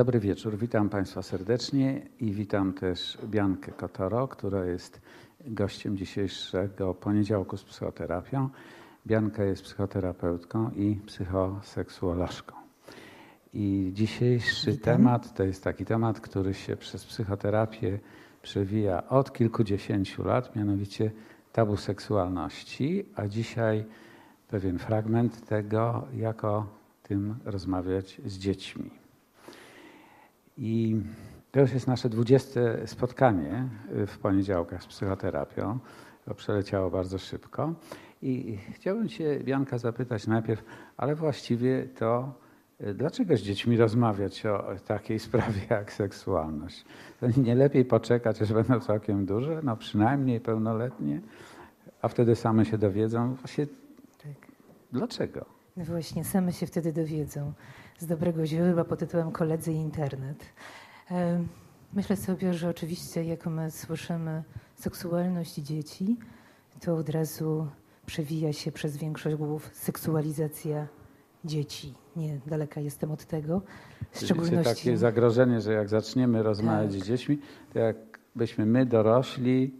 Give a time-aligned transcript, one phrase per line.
[0.00, 5.00] Dobry wieczór, witam Państwa serdecznie i witam też Biankę Kotoro, która jest
[5.46, 8.48] gościem dzisiejszego poniedziałku z psychoterapią.
[9.06, 12.56] Bianka jest psychoterapeutką i psychoseksuolożką.
[13.54, 14.84] I dzisiejszy witam.
[14.96, 17.98] temat to jest taki temat, który się przez psychoterapię
[18.42, 21.10] przewija od kilkudziesięciu lat, mianowicie
[21.52, 23.84] tabu seksualności, a dzisiaj
[24.48, 26.66] pewien fragment tego, jak o
[27.02, 28.99] tym rozmawiać z dziećmi.
[30.60, 30.96] I
[31.52, 33.68] to już jest nasze dwudzieste spotkanie
[34.06, 35.78] w poniedziałkach z psychoterapią.
[36.24, 37.74] To przeleciało bardzo szybko.
[38.22, 40.64] I chciałbym Cię, Bianka, zapytać najpierw,
[40.96, 42.34] ale właściwie to
[42.80, 46.84] e, dlaczego z dziećmi rozmawiać o takiej sprawie jak seksualność?
[47.20, 51.20] To nie lepiej poczekać, aż będą całkiem duże, no przynajmniej pełnoletnie,
[52.02, 53.34] a wtedy same się dowiedzą.
[53.34, 53.66] Właśnie
[54.22, 54.52] tak.
[54.92, 55.44] dlaczego?
[55.76, 57.52] No właśnie, same się wtedy dowiedzą
[58.00, 60.44] z dobrego źródła pod tytułem Koledzy i Internet.
[61.10, 61.44] E,
[61.92, 64.42] myślę sobie, że oczywiście jak my słyszymy
[64.74, 66.16] seksualność dzieci,
[66.80, 67.66] to od razu
[68.06, 70.86] przewija się przez większość głów seksualizacja
[71.44, 71.94] dzieci.
[72.16, 73.62] Nie daleka jestem od tego.
[74.10, 77.00] W szczególności takie zagrożenie, że jak zaczniemy rozmawiać tak.
[77.00, 77.38] z dziećmi,
[77.72, 79.74] to jakbyśmy my dorośli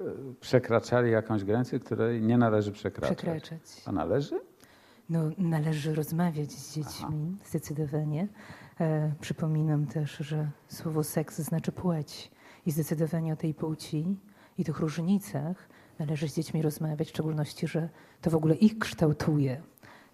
[0.00, 0.04] e,
[0.40, 3.18] przekraczali jakąś granicę, której nie należy przekraczać.
[3.18, 3.60] przekraczać.
[3.86, 4.40] A należy?
[5.10, 7.46] No, należy rozmawiać z dziećmi, Aha.
[7.48, 8.28] zdecydowanie.
[8.80, 12.30] E, przypominam też, że słowo seks znaczy płeć
[12.66, 14.16] i zdecydowanie o tej płci
[14.58, 17.88] i tych różnicach należy z dziećmi rozmawiać, w szczególności, że
[18.20, 19.62] to w ogóle ich kształtuje.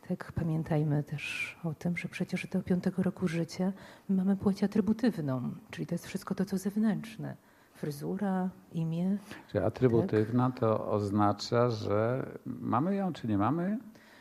[0.08, 3.72] Tak, pamiętajmy też o tym, że przecież do piątego roku życia
[4.08, 7.36] mamy płeć atrybutywną, czyli to jest wszystko to, co zewnętrzne.
[7.74, 9.18] Fryzura, imię.
[9.48, 10.60] Czyli atrybutywna tak?
[10.60, 13.78] to oznacza, że mamy ją, czy nie mamy?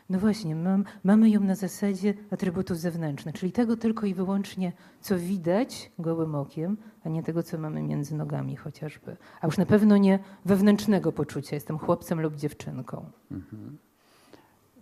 [0.10, 5.18] No właśnie, mam, mamy ją na zasadzie atrybutów zewnętrznych, czyli tego tylko i wyłącznie, co
[5.18, 9.18] widać gołym okiem, a nie tego, co mamy między nogami chociażby.
[9.42, 13.06] A już na pewno nie wewnętrznego poczucia, jestem chłopcem lub dziewczynką.
[13.32, 13.78] Mhm.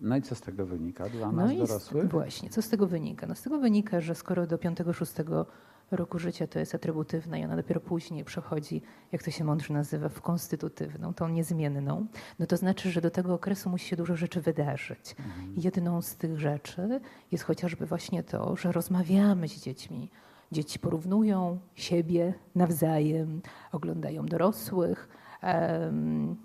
[0.01, 2.09] No i co z tego wynika dla nas no dorosłych?
[2.09, 3.27] Właśnie, co z tego wynika?
[3.27, 5.45] No z tego wynika, że skoro do 5-6
[5.91, 8.81] roku życia to jest atrybutywna i ona dopiero później przechodzi,
[9.11, 12.07] jak to się mądrze nazywa, w konstytutywną, tą niezmienną,
[12.39, 15.15] no to znaczy, że do tego okresu musi się dużo rzeczy wydarzyć.
[15.19, 15.53] Mhm.
[15.57, 17.01] Jedną z tych rzeczy
[17.31, 20.09] jest chociażby właśnie to, że rozmawiamy z dziećmi.
[20.51, 23.41] Dzieci porównują siebie nawzajem,
[23.71, 25.09] oglądają dorosłych,
[25.43, 26.35] um,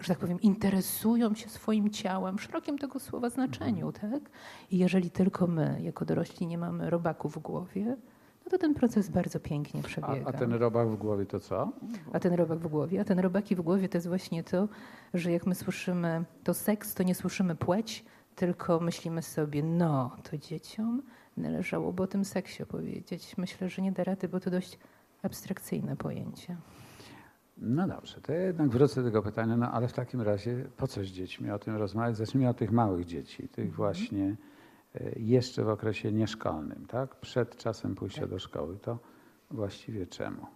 [0.00, 3.86] że tak powiem, interesują się swoim ciałem w szerokim tego słowa znaczeniu.
[3.86, 4.12] Mhm.
[4.12, 4.30] Tak?
[4.70, 7.96] I jeżeli tylko my, jako dorośli, nie mamy robaku w głowie,
[8.44, 10.24] no to ten proces bardzo pięknie przebiega.
[10.24, 11.72] A, a, ten robak w głowie to co?
[12.12, 13.00] A ten robak w głowie?
[13.00, 14.68] A ten robaki w głowie to jest właśnie to,
[15.14, 18.04] że jak my słyszymy to seks, to nie słyszymy płeć,
[18.34, 21.02] tylko myślimy sobie, no to dzieciom
[21.36, 23.36] należałoby o tym seksie opowiedzieć.
[23.38, 24.78] Myślę, że nie da rady, bo to dość
[25.22, 26.56] abstrakcyjne pojęcie.
[27.58, 30.86] No dobrze, to ja jednak wrócę do tego pytania, no ale w takim razie po
[30.86, 32.16] co z dziećmi o tym rozmawiać?
[32.16, 33.76] Zacznijmy od tych małych dzieci, tych mhm.
[33.76, 34.36] właśnie
[35.16, 37.14] jeszcze w okresie nieszkolnym, tak?
[37.14, 38.30] przed czasem pójścia tak.
[38.30, 38.98] do szkoły, to
[39.50, 40.46] właściwie czemu?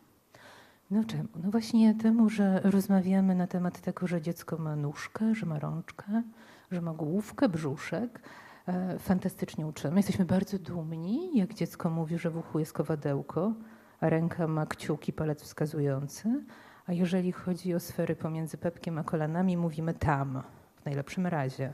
[0.90, 1.28] No czemu?
[1.44, 6.22] No właśnie temu, że rozmawiamy na temat tego, że dziecko ma nóżkę, że ma rączkę,
[6.70, 8.20] że ma główkę, brzuszek.
[8.68, 9.96] E, fantastycznie uczymy.
[9.96, 13.52] Jesteśmy bardzo dumni, jak dziecko mówi, że w uchu jest kowadełko,
[14.00, 16.44] a ręka ma kciuki, palec wskazujący.
[16.86, 20.42] A jeżeli chodzi o sfery pomiędzy pepkiem a kolanami, mówimy tam,
[20.76, 21.72] w najlepszym razie.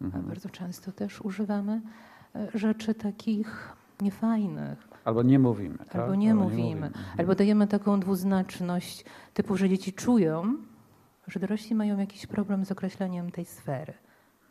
[0.00, 0.24] Mhm.
[0.24, 1.80] Bardzo często też używamy
[2.34, 4.88] e, rzeczy takich niefajnych.
[5.04, 5.78] Albo nie mówimy.
[5.78, 5.96] Tak?
[5.96, 6.62] Albo nie Albo mówimy.
[6.62, 6.86] Nie mówimy.
[6.86, 7.04] Mhm.
[7.18, 10.56] Albo dajemy taką dwuznaczność typu, że dzieci czują,
[11.26, 13.94] że dorośli mają jakiś problem z określeniem tej sfery.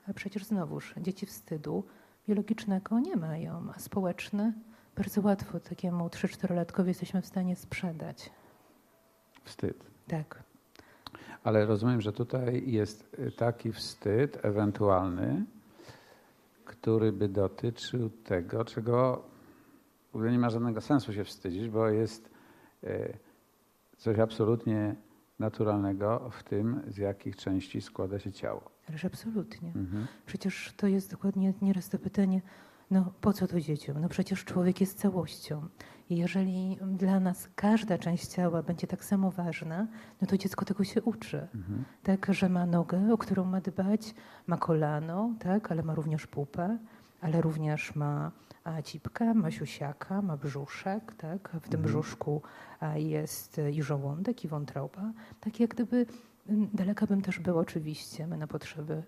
[0.07, 1.83] A przecież znowuż dzieci wstydu
[2.27, 4.53] biologicznego nie mają, a społeczny
[4.97, 8.29] bardzo łatwo takiemu 3-4-latkowi jesteśmy w stanie sprzedać.
[9.43, 9.83] Wstyd.
[10.07, 10.43] Tak.
[11.43, 15.45] Ale rozumiem, że tutaj jest y, taki wstyd ewentualny,
[16.65, 19.23] który by dotyczył tego, czego
[20.11, 22.29] w ogóle nie ma żadnego sensu się wstydzić, bo jest
[22.83, 23.17] y,
[23.97, 24.95] coś absolutnie
[25.39, 28.61] naturalnego w tym, z jakich części składa się ciało.
[28.89, 29.71] Ależ absolutnie.
[29.75, 30.07] Mhm.
[30.25, 32.41] Przecież to jest dokładnie nieraz to pytanie,
[32.91, 34.01] no po co to dzieciom?
[34.01, 35.67] No przecież człowiek jest całością.
[36.09, 39.87] Jeżeli dla nas każda część ciała będzie tak samo ważna,
[40.21, 41.47] no to dziecko tego się uczy.
[41.55, 41.83] Mhm.
[42.03, 44.13] Tak, że ma nogę, o którą ma dbać,
[44.47, 46.77] ma kolano, tak, ale ma również pupę,
[47.21, 48.31] ale również ma
[48.83, 51.83] cipkę, ma siusiaka, ma brzuszek, tak, w tym mhm.
[51.83, 52.41] brzuszku
[52.95, 55.11] jest i żołądek, i wątroba.
[55.39, 56.05] Tak jak gdyby,
[56.73, 59.03] daleka bym też był oczywiście, my na potrzeby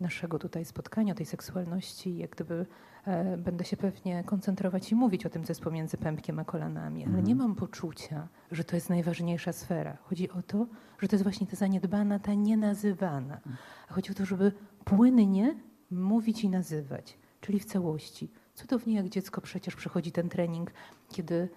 [0.00, 2.66] naszego tutaj spotkania, tej seksualności, jak gdyby
[3.04, 7.00] e, będę się pewnie koncentrować i mówić o tym, co jest pomiędzy pępkiem a kolanami,
[7.02, 7.26] ale Mhm.
[7.26, 9.96] nie mam poczucia, że to jest najważniejsza sfera.
[10.02, 10.66] Chodzi o to,
[10.98, 13.40] że to jest właśnie ta zaniedbana, ta nienazywana.
[13.88, 14.52] A chodzi o to, żeby
[14.84, 15.54] płynnie
[15.90, 18.30] mówić i nazywać, czyli w całości.
[18.54, 20.70] Cudownie jak dziecko przecież przechodzi ten trening,
[21.08, 21.48] kiedy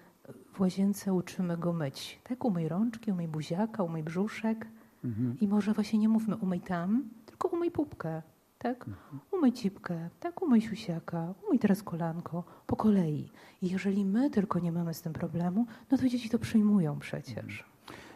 [0.52, 2.20] w łazience uczymy go myć.
[2.24, 4.66] Tak, umyj rączki, umyj buziaka, umyj brzuszek.
[5.04, 5.36] Mhm.
[5.40, 8.22] I może właśnie nie mówmy umyj tam, tylko umyj pupkę,
[8.58, 8.86] tak?
[9.32, 10.42] Umyj cipkę, tak?
[10.42, 13.28] Umyj siusiaka, umyj teraz kolanko, po kolei.
[13.62, 17.64] I jeżeli my tylko nie mamy z tym problemu, no to dzieci to przyjmują przecież.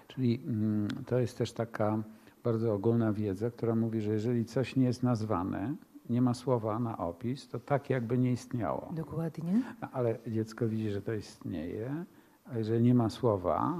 [0.09, 2.03] Czyli mm, to jest też taka
[2.44, 5.75] bardzo ogólna wiedza, która mówi, że jeżeli coś nie jest nazwane,
[6.11, 8.93] nie ma słowa na opis, to tak jakby nie istniało.
[8.93, 9.62] Dokładnie.
[9.83, 12.05] No, ale dziecko widzi, że to istnieje,
[12.44, 13.79] a jeżeli nie ma słowa,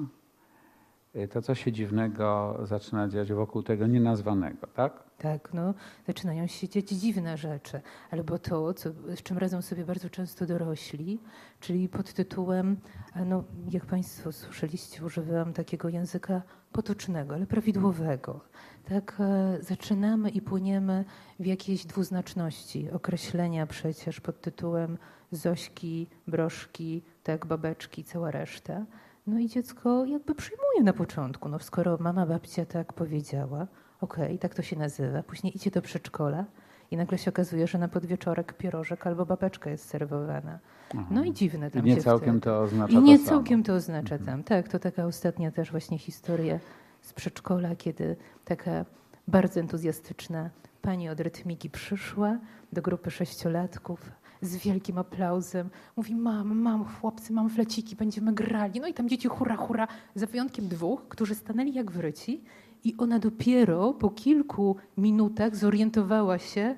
[1.33, 5.07] to co się dziwnego zaczyna dziać wokół tego nienazwanego, tak?
[5.19, 5.75] Tak, no,
[6.07, 7.81] zaczynają się dziać dziwne rzeczy,
[8.11, 11.21] albo to, co, z czym radzą sobie bardzo często dorośli,
[11.61, 12.77] czyli pod tytułem,
[13.15, 16.43] a no, jak Państwo słyszeliście, używałam takiego języka
[16.73, 18.41] potocznego, ale prawidłowego.
[18.89, 21.05] Tak, e, zaczynamy i płyniemy
[21.41, 24.99] w jakiejś dwuznaczności określenia przecież pod tytułem
[25.33, 28.85] Zośki, broszki, tak, babeczki, cała reszta.
[29.26, 33.67] No i dziecko jakby przyjmuje na początku, no skoro mama, babcia tak powiedziała,
[34.00, 36.44] okej, tak to się nazywa, później idzie do przedszkola
[36.90, 40.58] i nagle się okazuje, że na podwieczorek pierożek albo babeczka jest serwowana.
[40.94, 41.06] Aha.
[41.11, 42.40] No i dziwne I tam nie się całkiem wtedy.
[42.40, 44.43] to oznacza I nie to całkiem to oznacza tam.
[44.44, 46.58] Tak, to taka ostatnia też właśnie historia
[47.00, 48.84] z przedszkola, kiedy taka
[49.29, 50.50] bardzo entuzjastyczna
[50.82, 52.38] pani od rytmiki przyszła
[52.72, 54.11] do grupy sześciolatków
[54.43, 55.71] z wielkim aplauzem.
[55.97, 58.81] Mówi, mam, mam, chłopcy, mam fleciki, będziemy grali.
[58.81, 62.44] No i tam dzieci hura, hura, za wyjątkiem dwóch, którzy stanęli jak wryci
[62.85, 66.75] i ona dopiero po kilku minutach zorientowała się,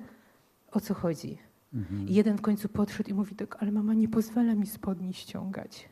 [0.71, 1.37] o co chodzi.
[1.73, 2.07] Mhm.
[2.07, 5.89] I jeden w końcu podszedł i mówi tak, ale mama nie pozwala mi spodni ściągać.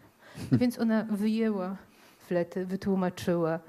[0.52, 1.78] No Więc ona wyjęła
[2.20, 3.60] flety, wytłumaczyła,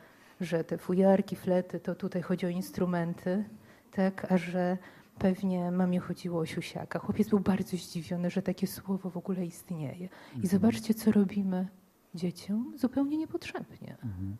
[0.41, 3.45] że te fujarki, flety, to tutaj chodzi o instrumenty,
[3.91, 4.79] tak, a że
[5.19, 6.99] pewnie mamie chodziło o siusiaka.
[6.99, 10.09] Chłopiec był bardzo zdziwiony, że takie słowo w ogóle istnieje.
[10.43, 11.69] I zobaczcie, co robimy
[12.15, 13.97] dzieciom zupełnie niepotrzebnie.
[14.05, 14.37] Mhm.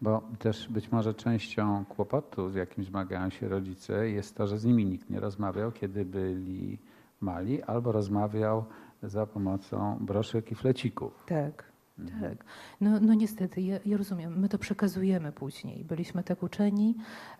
[0.00, 4.64] Bo też być może częścią kłopotu, z jakim zmagają się rodzice, jest to, że z
[4.64, 6.78] nimi nikt nie rozmawiał, kiedy byli
[7.20, 8.64] mali, albo rozmawiał
[9.02, 11.24] za pomocą broszek i flecików.
[11.26, 11.67] Tak, Mhm.
[12.20, 12.44] Tak.
[12.80, 15.84] No, no niestety, ja, ja rozumiem, my to przekazujemy później.
[15.84, 16.94] Byliśmy tak uczeni.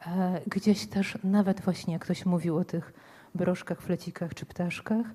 [0.06, 2.93] E, gdzieś też, nawet właśnie jak ktoś mówił o tych
[3.34, 5.06] broszkach, flecikach czy ptaszkach,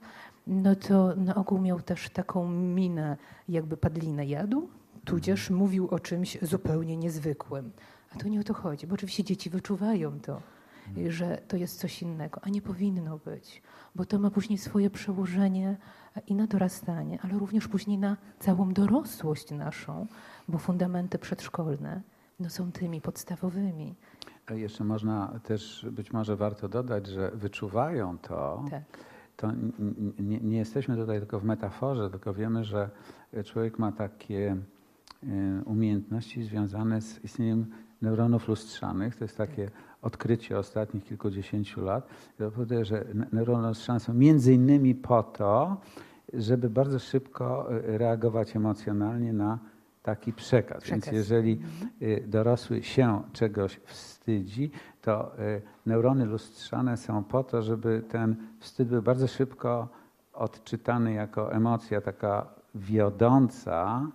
[0.48, 3.18] no to na ogół miał też taką minę,
[3.50, 4.70] jakby padlinę jadł,
[5.06, 7.72] tudzież mówił o czymś zupełnie niezwykłym.
[8.12, 10.42] A to nie o to chodzi, bo oczywiście dzieci wyczuwają to,
[11.10, 13.62] że to jest coś innego, a nie powinno być,
[13.96, 15.78] bo to ma później swoje przełożenie
[16.28, 20.08] i na dorastanie, ale również później na całą dorosłość naszą,
[20.48, 22.02] bo fundamenty przedszkolne
[22.40, 23.96] no, są tymi podstawowymi.
[24.46, 28.84] A Jeszcze można też, być może warto dodać, że wyczuwają to, Tak,
[29.38, 29.52] to
[30.20, 32.90] nie, nie jesteśmy tutaj tylko w metaforze, tylko wiemy, że
[33.46, 34.58] człowiek ma takie
[35.24, 37.66] e, umiejętności związane z istnieniem
[38.02, 39.16] neuronów lustrzanych.
[39.16, 39.72] To jest takie
[40.04, 42.08] odkrycie ostatnich kilkudziesięciu lat.
[42.40, 45.78] Ja powiem, że ne- neurony lustrzane są między innymi po to,
[46.34, 49.60] żeby bardzo szybko e, reagować emocjonalnie na
[50.04, 50.84] taki przekaz.
[50.84, 51.14] Więc Przekaz.
[51.14, 51.62] jeżeli
[52.02, 58.88] y, dorosły się czegoś wstydzi, to y, neurony lustrzane są po to, żeby ten wstyd
[58.88, 59.88] był bardzo szybko
[60.34, 64.08] odczytany jako emocja taka wiodąca.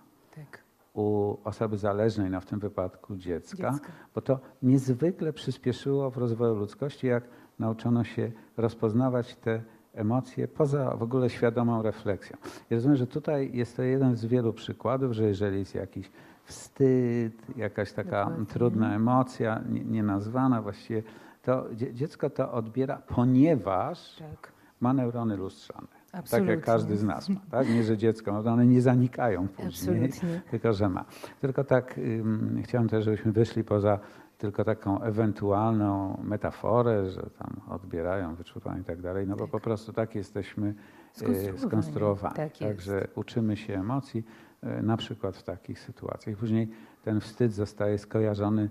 [0.93, 3.91] U osoby zależnej, no w tym wypadku dziecka, Dziecka.
[4.15, 7.23] bo to niezwykle przyspieszyło w rozwoju ludzkości, jak
[7.59, 9.61] nauczono się rozpoznawać te
[9.93, 12.37] emocje poza w ogóle świadomą refleksją.
[12.69, 16.11] Ja rozumiem, że tutaj jest to jeden z wielu przykładów, że jeżeli jest jakiś
[16.43, 18.45] wstyd, jakaś taka Dokładnie.
[18.45, 21.03] trudna emocja, nie- nienazwana właściwie,
[21.43, 25.98] to dzie- dziecko to odbiera, ponieważ Tak, ma neurony lustrzane.
[26.11, 26.51] Tak absolutnie.
[26.51, 27.39] jak każdy z nas ma.
[27.51, 27.69] Tak?
[27.69, 29.67] Nie, że dziecko, to one nie zanikają później,
[30.05, 30.41] Absolutnie.
[30.51, 31.05] tylko że ma.
[31.41, 33.99] Tylko tak ym, chciałem też, żebyśmy wyszli poza
[34.37, 39.93] tylko taką ewentualną metaforę, że tam odbierają, wyczuwają i tak dalej, no bo po prostu
[39.93, 40.73] tak jesteśmy e,
[41.13, 41.59] Skonstruowani.
[41.59, 42.35] skonstruowani.
[42.35, 42.57] Tak.
[42.57, 44.25] Także uczymy się emocji,
[44.63, 46.35] e, na przykład w takich sytuacjach.
[46.37, 46.69] Później
[47.03, 48.69] ten wstyd zostaje skojarzony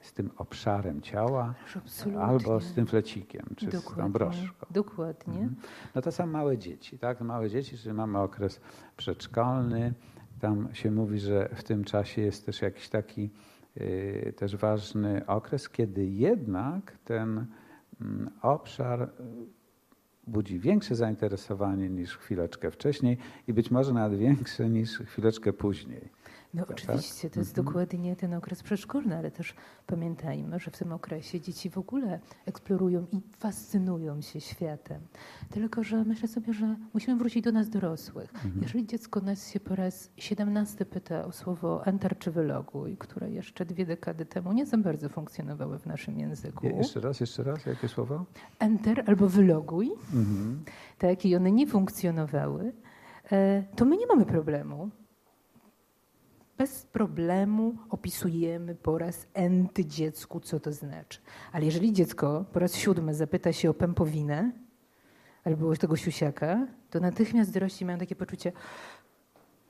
[0.00, 2.20] z tym obszarem ciała, absolutnie.
[2.20, 4.12] albo z tym flecikiem, czy z tą Dokładnie.
[4.12, 4.66] broszką.
[4.70, 5.34] Dokładnie.
[5.34, 5.54] Mhm.
[5.94, 7.20] No to są małe dzieci, tak?
[7.20, 8.60] Małe dzieci, czyli mamy okres
[8.96, 9.94] przedszkolny.
[10.40, 13.30] Tam się mówi, że w tym czasie jest też jakiś taki
[13.76, 17.46] y, też ważny okres, kiedy jednak ten
[18.00, 19.08] mm, obszar y,
[20.26, 26.10] budzi większe zainteresowanie niż chwileczkę wcześniej i być może nawet większe niż chwileczkę później.
[26.56, 26.70] No Tak?
[26.70, 27.66] oczywiście, to jest Mhm.
[27.66, 29.54] dokładnie ten okres przedszkolny, ale też
[29.86, 35.00] pamiętajmy, że w tym okresie dzieci w ogóle eksplorują i fascynują się światem.
[35.50, 38.34] Tylko, że myślę sobie, że musimy wrócić do nas dorosłych.
[38.34, 38.58] Mhm.
[38.62, 43.64] Jeżeli dziecko nas się po raz 17 pyta o słowo enter czy wyloguj, które jeszcze
[43.66, 46.66] dwie dekady temu nie za bardzo funkcjonowały w naszym języku.
[46.66, 48.24] Je, jeszcze raz, jeszcze raz, jakie słowo?
[48.58, 50.64] Enter albo wyloguj, Mhm.
[50.98, 52.72] tak, i one nie funkcjonowały,
[53.32, 54.90] e, to my nie mamy problemu.
[56.58, 61.18] Bez problemu opisujemy po raz enty dziecku, co to znaczy.
[61.52, 64.52] Ale jeżeli dziecko po raz siódmy zapyta się o pępowinę
[65.44, 68.52] albo o tego siusiaka, to natychmiast dorośli mają takie poczucie,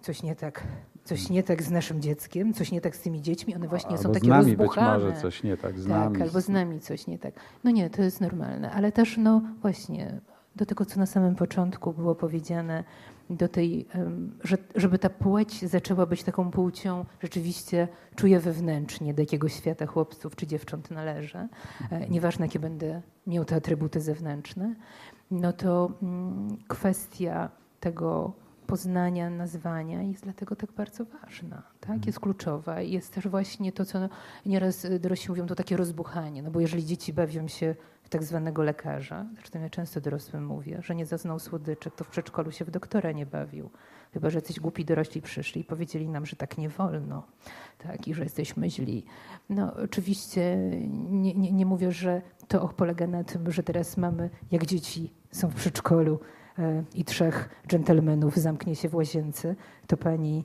[0.01, 0.63] coś nie tak,
[1.05, 4.03] coś nie tak z naszym dzieckiem, coś nie tak z tymi dziećmi, one właśnie Albo
[4.03, 5.05] są z takie nami być rozbuchane.
[5.05, 6.23] może coś nie tak, z Tak, nami.
[6.23, 7.35] albo z nami coś nie tak.
[7.65, 10.21] No nie, to jest normalne, ale też no właśnie
[10.57, 12.85] do tego, co na samym początku było powiedziane,
[13.31, 13.87] do tej,
[14.45, 20.37] że, żeby ta płeć zaczęła być taką płcią, rzeczywiście czuję wewnętrznie, do jakiego świata chłopców
[20.37, 21.49] czy dziewcząt należę,
[21.91, 24.75] e, nieważne jakie będę miał te atrybuty zewnętrzne,
[25.31, 28.33] no to mm, kwestia tego
[28.67, 32.07] poznania, nazwania jest dlatego tak bardzo ważna, tak?
[32.07, 33.99] Jest kluczowa jest też właśnie to, co
[34.47, 37.75] nieraz y, dorośli mówią, to takie rozbuchanie, no bo jeżeli dzieci bawią się
[38.09, 42.53] tak zwanego lekarza, zresztą ja często dorosłym mówię, że nie zaznał słodyczek, to w przedszkolu
[42.53, 43.71] się w doktora nie bawił.
[44.13, 47.23] Chyba, że jacyś głupi dorośli przyszli i powiedzieli nam, że tak nie wolno,
[47.79, 49.05] tak, i że jesteśmy źli.
[49.51, 50.57] No oczywiście
[51.11, 55.49] nie, nie, nie mówię, że to polega na tym, że teraz mamy, jak dzieci są
[55.49, 56.21] w przedszkolu
[56.59, 59.55] e, i trzech dżentelmenów zamknie się w łazience,
[59.87, 60.45] to pani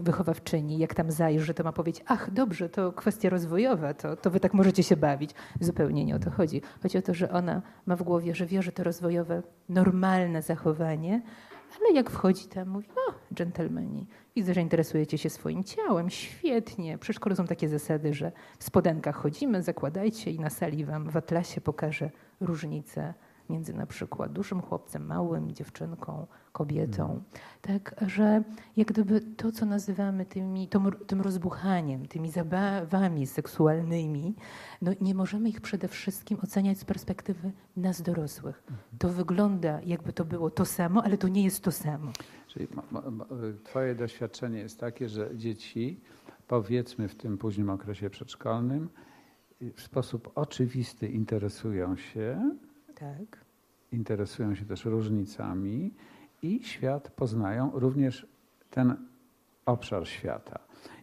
[0.00, 4.40] wychowawczyni, jak tam zajrzy, to ma powiedzieć, ach dobrze, to kwestia rozwojowa, to, to wy
[4.40, 5.30] tak możecie się bawić.
[5.60, 6.62] Zupełnie nie o to chodzi.
[6.82, 11.22] Chodzi o to, że ona ma w głowie, że wie, że to rozwojowe, normalne zachowanie,
[11.80, 14.06] ale jak wchodzi tam, mówi, o, dżentelmeni,
[14.36, 16.98] widzę, że interesujecie się swoim ciałem, świetnie.
[17.12, 21.60] Szkole są takie zasady, że w spodenkach chodzimy, zakładajcie i na sali wam w atlasie
[21.60, 23.14] pokażę różnicę
[23.48, 26.26] między na przykład dużym chłopcem, małym, dziewczynką,
[26.58, 27.22] kobietą.
[27.62, 28.42] Tak, że
[28.76, 34.34] jak gdyby to, co nazywamy tymi, tą, tym rozbuchaniem, tymi zabawami seksualnymi,
[34.82, 38.62] no nie możemy ich przede wszystkim oceniać z perspektywy nas dorosłych.
[38.98, 42.10] To wygląda, jakby to było to samo, ale to nie jest to samo.
[42.48, 42.68] Czyli
[43.64, 46.00] twoje doświadczenie jest takie, że dzieci,
[46.48, 48.88] powiedzmy w tym późnym okresie przedszkolnym,
[49.62, 52.50] y, w sposób oczywisty interesują się,
[52.94, 53.44] Tak.
[53.92, 55.94] interesują się też różnicami
[56.42, 58.26] i świat poznają, również
[58.70, 58.96] ten
[59.66, 60.58] obszar świata.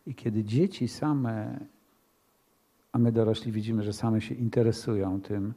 [0.07, 1.59] I kiedy dzieci same,
[2.91, 5.53] a my dorośli widzimy, że same się interesują tym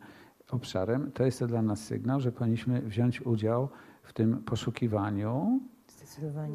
[0.51, 3.69] obszarem, to jest to dla nas sygnał, że powinniśmy wziąć udział
[4.03, 5.61] w tym poszukiwaniu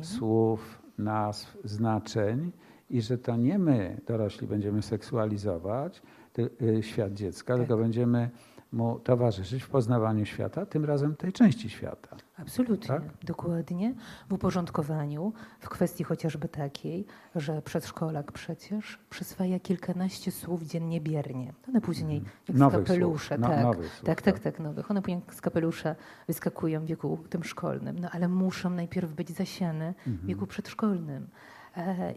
[0.03, 2.51] słów, nazw, znaczeń
[2.89, 6.01] i że to nie my, dorośli, będziemy seksualizować
[6.33, 7.61] ty, y, świat dziecka, Tak.
[7.61, 8.29] tylko będziemy
[8.71, 12.17] mu towarzyszyć w poznawaniu świata, tym razem tej części świata.
[12.37, 13.01] Absolutnie, Tak?
[13.23, 13.93] dokładnie.
[14.29, 21.53] W uporządkowaniu, w kwestii chociażby takiej, że przedszkolak przecież przyswaja kilkanaście słów dziennie biernie.
[21.69, 22.59] One później jak z Mhm.
[22.59, 24.43] Nowych kapelusza, słów, no- tak, nowych słów, tak, tak, tak.
[24.43, 24.91] tak, nowych.
[24.91, 25.95] One później z kapelusza
[26.27, 30.27] wyskakują w wieku tym szkolnym, no ale muszą najpierw być zasiane w Mhm.
[30.27, 31.27] wieku przedszkolnym.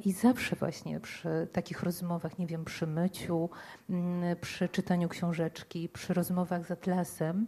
[0.05, 3.51] I zawsze właśnie przy takich rozmowach, nie wiem, przy myciu,
[3.91, 7.47] mm, przy czytaniu książeczki, przy rozmowach z Atlasem,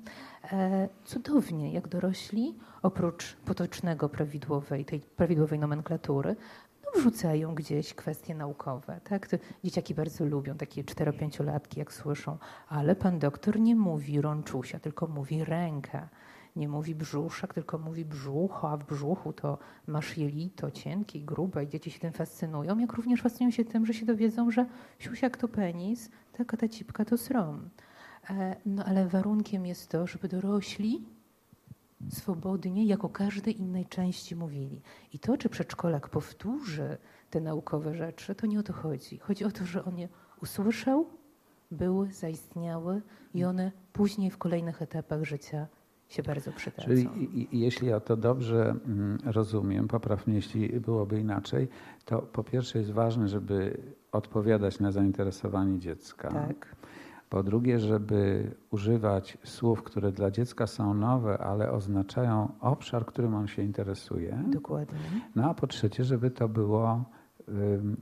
[0.52, 6.36] e, cudownie, jak dorośli, oprócz potocznego prawidłowej, tej prawidłowej nomenklatury,
[6.84, 9.00] no, wrzucają gdzieś kwestie naukowe.
[9.04, 9.28] Tak?
[9.64, 12.38] Dzieciaki bardzo lubią, takie cztero-pięciolatki, jak słyszą,
[12.68, 16.08] ale pan doktor nie mówi rączusia, tylko mówi ręka.
[16.56, 21.64] Nie mówi brzuszek, tylko mówi brzucho, a w brzuchu to masz jelito cienkie i grube
[21.64, 24.66] i dzieci się tym fascynują, jak również fascynują się tym, że się dowiedzą, że
[24.98, 27.68] siusiak to penis, tak, a ta cipka to srom.
[28.30, 31.04] E, No ale warunkiem jest to, żeby dorośli
[32.10, 34.80] swobodnie, jak o każdej innej części mówili.
[35.12, 36.96] I to, czy przedszkolak powtórzy
[37.30, 39.18] te naukowe rzeczy, to nie o to chodzi.
[39.18, 40.08] Chodzi o to, że on je
[40.42, 41.06] usłyszał,
[41.70, 43.02] były, zaistniały
[43.34, 45.66] i one później w kolejnych etapach życia
[46.08, 46.82] się bardzo przydadzą.
[46.82, 47.08] Czyli
[47.52, 51.68] jeśli ja to dobrze mm, rozumiem, popraw mnie, jeśli byłoby inaczej,
[52.04, 53.80] to po pierwsze jest ważne, żeby
[54.12, 56.28] odpowiadać na zainteresowanie dziecka.
[56.28, 56.76] Tak,
[57.30, 63.46] Po drugie, żeby używać słów, które dla dziecka są nowe, ale oznaczają obszar, którym on
[63.46, 64.44] się interesuje.
[64.50, 64.98] dokładnie.
[65.34, 67.04] No a po trzecie, żeby to było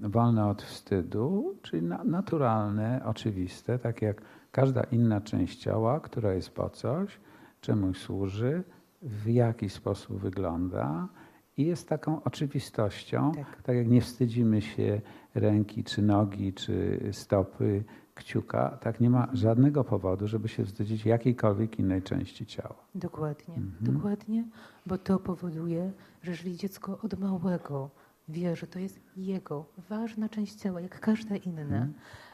[0.03, 4.23] wolne od wstydu, czyli na, naturalne, oczywiste, tak jak
[4.53, 7.21] każda inna część ciała, która jest po coś,
[7.67, 8.63] czemuś służy,
[9.03, 11.09] w jaki sposób wygląda
[11.57, 13.63] i jest taką oczywistością, Tak.
[13.63, 15.01] tak jak nie wstydzimy się
[15.35, 21.79] ręki, czy nogi, czy stopy, kciuka, tak nie ma żadnego powodu, żeby się wstydzić jakiejkolwiek
[21.79, 22.75] innej części ciała.
[22.95, 23.95] Dokładnie, Mhm.
[23.95, 24.45] dokładnie,
[24.87, 25.93] bo to powoduje,
[26.23, 27.91] że jeżeli dziecko od małego
[28.29, 31.93] wie, że to jest jego ważna część ciała, jak każda inna, Mhm.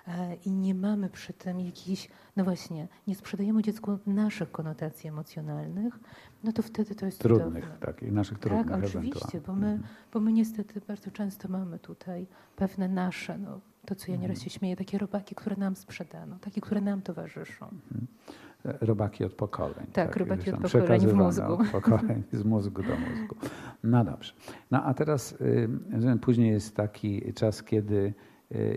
[0.09, 5.99] E, i nie mamy przy tym jakichś, no właśnie, nie sprzedajemy dziecku naszych konotacji emocjonalnych,
[6.45, 7.87] no to wtedy to jest Trudnych, cudowne.
[7.87, 9.89] takich naszych trudnych Tak, oczywiście, bo my, Mhm.
[10.13, 14.45] bo my niestety bardzo często mamy tutaj pewne nasze, no, to co ja nieraz Mhm.
[14.45, 17.67] się śmieję, takie robaki, które nam sprzedano, takie, które nam towarzyszą.
[18.65, 19.87] Robaki od pokoleń.
[19.93, 21.53] Tak, robaki że od pokoleń w mózgu.
[21.53, 23.37] Od pokoleń z mózgu do mózgu.
[23.83, 24.33] No dobrze.
[24.71, 28.15] No a teraz y, później jest taki czas, kiedy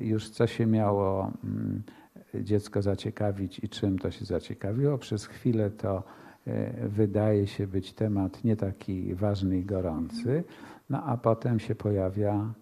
[0.01, 1.83] już co się miało mm,
[2.33, 4.97] dziecko zaciekawić i czym to się zaciekawiło.
[4.97, 6.03] Przez chwilę to
[6.47, 10.43] y, wydaje się być temat nie taki ważny i gorący,
[10.89, 12.53] no a potem się pojawia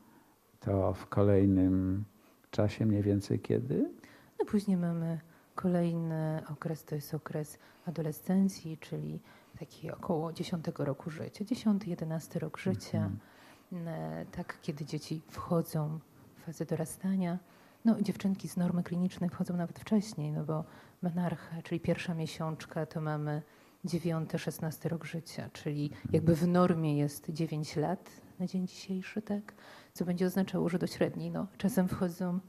[0.60, 2.03] to w kolejnym
[2.51, 3.91] czasie mniej więcej kiedy?
[4.39, 5.20] No później mamy
[5.55, 9.20] kolejny okres, to jest okres adolescencji, czyli
[9.60, 13.10] taki około 10 roku życia, 10-11 rok życia,
[13.74, 16.00] e, tak kiedy dzieci wchodzą
[16.43, 17.39] w fazę dorastania.
[17.85, 20.63] No dziewczynki z normy klinicznej wchodzą nawet wcześniej, no bo
[21.01, 23.41] menarcha, czyli pierwsza miesiączka, to mamy
[23.85, 28.09] 9-16 rok życia, czyli jakby w normie jest 9 lat
[28.39, 29.53] na dzień dzisiejszy, tak?
[29.93, 32.39] Co będzie oznaczało, że do średniej, no czasem wchodzą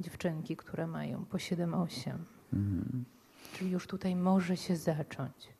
[0.00, 2.10] dziewczynki, które mają po 7-8.
[2.52, 3.04] Mhm.
[3.52, 5.52] Czyli już tutaj może się zacząć.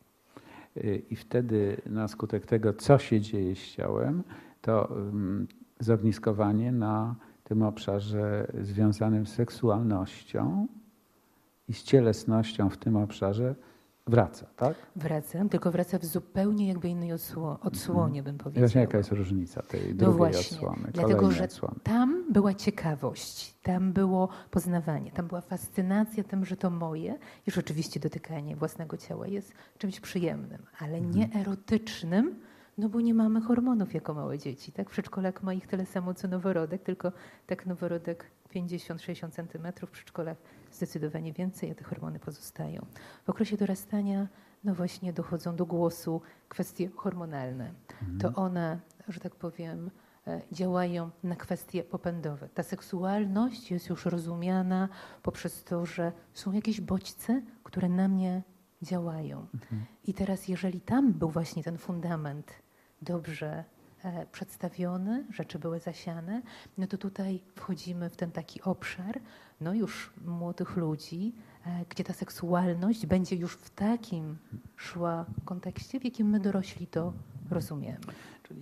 [0.76, 4.23] Y, I wtedy na skutek tego, co się dzieje z ciałem,
[4.60, 5.49] to ym,
[5.80, 10.67] zogniskowanie na tym obszarze związanym z seksualnością
[11.69, 13.55] i z cielesnością w tym obszarze
[14.07, 14.75] wraca, tak?
[14.97, 18.67] Wracam, tylko wraca w zupełnie jakby innej odsło- odsłonie, bym I powiedziała.
[18.67, 21.75] Właśnie jaka jest różnica tej No drugiej właśnie, odsłony, dlatego że odsłony?
[21.83, 28.00] tam była ciekawość, tam było poznawanie, tam była fascynacja tym, że to moje i rzeczywiście
[28.00, 31.15] dotykanie własnego ciała jest czymś przyjemnym, ale Mhm.
[31.15, 32.35] nie erotycznym,
[32.78, 34.73] no bo nie mamy hormonów jako małe dzieci.
[34.73, 34.91] Tak?
[34.91, 37.13] Przedszkolak ma ich tyle samo co noworodek, tylko
[37.47, 40.37] tak noworodek 50-60 centymetrów, w przedszkolach
[40.73, 42.87] zdecydowanie więcej, a te hormony pozostają.
[43.25, 44.28] W okresie dorastania
[44.65, 47.73] no właśnie dochodzą do głosu kwestie hormonalne.
[48.21, 49.91] To one, że tak powiem,
[50.26, 52.49] e, działają na kwestie popędowe.
[52.49, 54.89] Ta seksualność jest już rozumiana
[55.23, 58.43] poprzez to, że są jakieś bodźce, które na mnie
[58.82, 59.47] działają.
[60.04, 62.61] I teraz, jeżeli tam był właśnie ten fundament
[63.02, 63.65] dobrze
[64.04, 66.43] e, przedstawiony, rzeczy były zasiane,
[66.78, 69.21] no to tutaj wchodzimy w ten taki obszar,
[69.60, 71.32] no już młodych ludzi,
[71.67, 74.36] e, gdzie ta seksualność będzie już w takim
[74.76, 77.12] szła kontekście, w jakim my dorośli to
[77.50, 77.99] rozumiemy.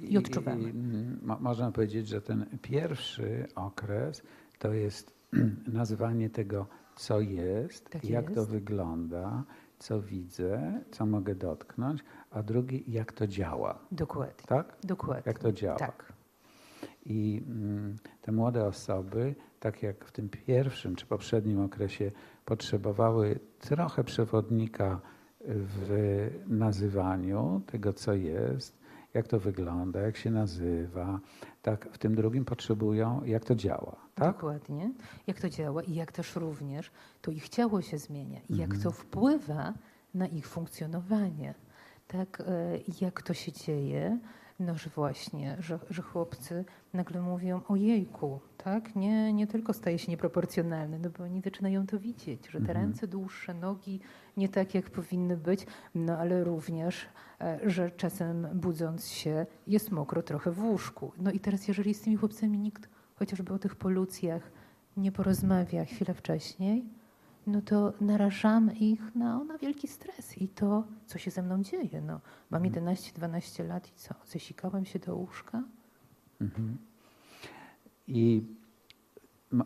[0.03, 0.71] I odczuwamy.
[0.71, 4.23] mm, mo- można powiedzieć, że ten pierwszy okres
[4.59, 5.15] to jest
[5.81, 8.51] nazywanie tego, co jest, Tak jak to jest.
[8.51, 9.45] wygląda,
[9.81, 13.79] co widzę, co mogę dotknąć, a drugi, jak to działa.
[13.93, 14.45] Dokładnie.
[14.47, 14.77] Tak?
[14.85, 15.23] Dokładnie.
[15.27, 15.77] Jak to działa.
[15.79, 16.13] Tak.
[17.07, 22.13] I mm, te młode osoby, tak jak w tym pierwszym czy poprzednim okresie,
[22.45, 25.01] potrzebowały trochę przewodnika
[25.45, 28.80] w nazywaniu tego, co jest,
[29.15, 31.21] jak to wygląda, jak się nazywa.
[31.63, 33.97] Tak, w tym drugim potrzebują, jak to działa.
[34.15, 34.35] Tak?
[34.35, 34.93] Dokładnie.
[35.27, 36.91] Jak to działa i jak też również
[37.23, 38.83] to ich ciało się zmienia i jak Mhm.
[38.83, 39.75] to wpływa
[40.15, 41.55] na ich funkcjonowanie.
[42.07, 44.19] Tak, e, jak to się dzieje,
[44.61, 48.97] no że właśnie, że, że chłopcy nagle mówią ojejku, tak?
[48.97, 52.79] Nie, nie tylko staje się nieproporcjonalny, no bo oni zaczynają to widzieć, że te Mhm.
[52.79, 54.01] ręce dłuższe, nogi
[54.41, 57.07] nie tak jak powinny być, no ale również,
[57.41, 61.13] e, że czasem budząc się jest mokro trochę w łóżku.
[61.19, 64.51] No i teraz jeżeli z tymi chłopcami nikt chociażby o tych polucjach
[64.97, 66.85] nie porozmawia chwilę wcześniej,
[67.47, 72.01] no to narażamy ich na, na wielki stres i to, co się ze mną dzieje.
[72.01, 74.15] No, mam 11-12 lat i co?
[74.27, 75.63] Zesikałem się do łóżka?
[76.41, 76.77] Mhm.
[78.09, 78.43] I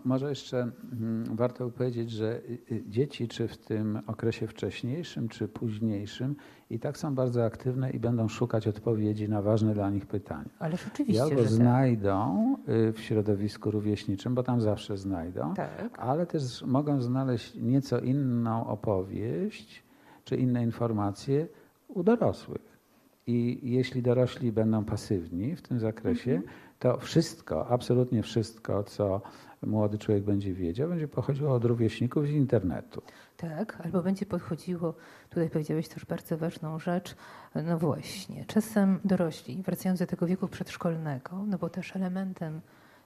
[0.05, 5.49] może jeszcze mm, warto powiedzieć, że y, y, dzieci, czy w tym okresie wcześniejszym, czy
[5.49, 6.37] późniejszym,
[6.71, 10.51] i tak są bardzo aktywne i będą szukać odpowiedzi na ważne dla nich pytania.
[10.59, 11.53] Ale I rzeczywiście, albo że tak.
[11.53, 12.57] znajdą
[12.89, 15.99] y, w środowisku rówieśniczym, bo tam zawsze znajdą, tak.
[15.99, 19.85] ale też mogą znaleźć nieco inną opowieść
[20.25, 21.49] czy inne informacje
[21.89, 22.75] u dorosłych.
[23.27, 26.43] I jeśli dorośli będą pasywni w tym zakresie,
[26.79, 29.21] to wszystko, absolutnie wszystko, co
[29.67, 33.03] młody człowiek będzie wiedział, będzie pochodziło od rówieśników z internetu.
[33.37, 34.95] Tak, albo będzie podchodziło,
[35.31, 37.17] tutaj powiedziałeś też bardzo ważną rzecz,
[37.55, 42.61] no właśnie, czasem dorośli, wracając do tego wieku przedszkolnego, no bo też elementem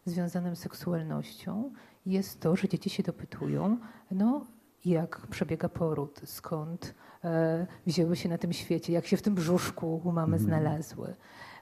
[0.04, 1.72] związanym z seksualnością
[2.06, 3.78] jest to, że dzieci się dopytują,
[4.10, 4.46] no
[4.84, 6.94] jak przebiega poród, skąd
[7.24, 11.14] e, wzięły się na tym świecie, jak się w tym brzuszku u mamy znalazły.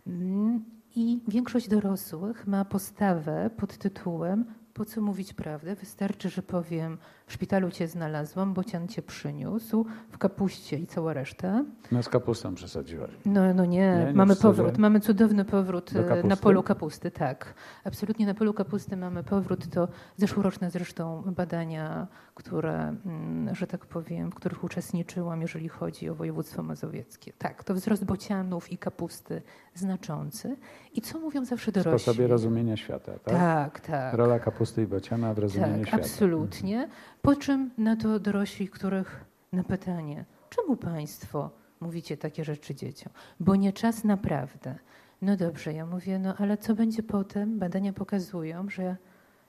[0.06, 0.64] Mm,
[0.96, 4.44] I większość dorosłych ma postawę pod tytułem
[4.76, 5.74] po co mówić prawdę?
[5.74, 11.64] Wystarczy, że powiem, w szpitalu cię znalazłam, bocian cię przyniósł, w kapuście i cała reszta.
[11.92, 13.10] No z kapustą przesadziłaś.
[13.24, 17.54] No, no nie, Nie, nie mamy powrót, mamy cudowny powrót e, na polu kapusty, tak.
[17.84, 19.66] Absolutnie na polu kapusty mamy powrót.
[19.70, 26.14] To zeszłoroczne zresztą badania, które, mm, że tak powiem, w których uczestniczyłam, jeżeli chodzi o
[26.14, 27.32] województwo mazowieckie.
[27.38, 29.42] Tak, to wzrost bocianów i kapusty
[29.74, 30.56] znaczący.
[30.94, 31.98] I co mówią zawsze dorośli?
[31.98, 33.34] sposobie rozumienia świata, tak?
[33.34, 34.14] Tak, tak.
[34.14, 36.02] Rola kapusty i bociana w rozumieniu Tak, świata.
[36.02, 36.88] absolutnie.
[37.26, 43.12] Po czym na to dorośli, których na pytanie, czemu państwo mówicie takie rzeczy dzieciom?
[43.40, 44.74] Bo nie czas naprawdę.
[45.22, 47.58] No dobrze, ja mówię, no ale co będzie potem?
[47.58, 48.96] Badania pokazują, że,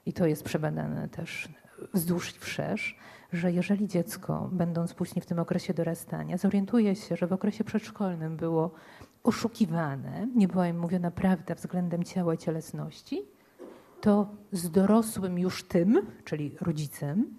[0.06, 1.50] i to jest przebadane też
[1.94, 3.00] wzdłuż i wszerz,
[3.34, 8.38] że jeżeli dziecko, będąc później w tym okresie dorastania, zorientuje się, że w okresie przedszkolnym
[8.38, 8.72] było
[9.24, 13.22] oszukiwane, nie była im mówiona prawda względem ciała i cielesności,
[14.02, 17.38] to z dorosłym już tym, czyli rodzicem,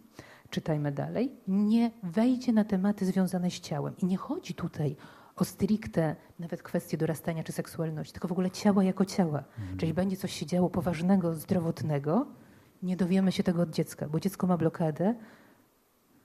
[0.50, 3.96] czytajmy dalej, nie wejdzie na tematy związane z ciałem.
[3.96, 4.96] I nie chodzi tutaj
[5.36, 9.44] o stricte nawet kwestie dorastania czy seksualności, tylko w ogóle ciała jako ciała.
[9.76, 12.26] Czyli będzie coś się działo poważnego, zdrowotnego,
[12.82, 15.14] nie dowiemy się tego od dziecka, bo dziecko ma blokadę,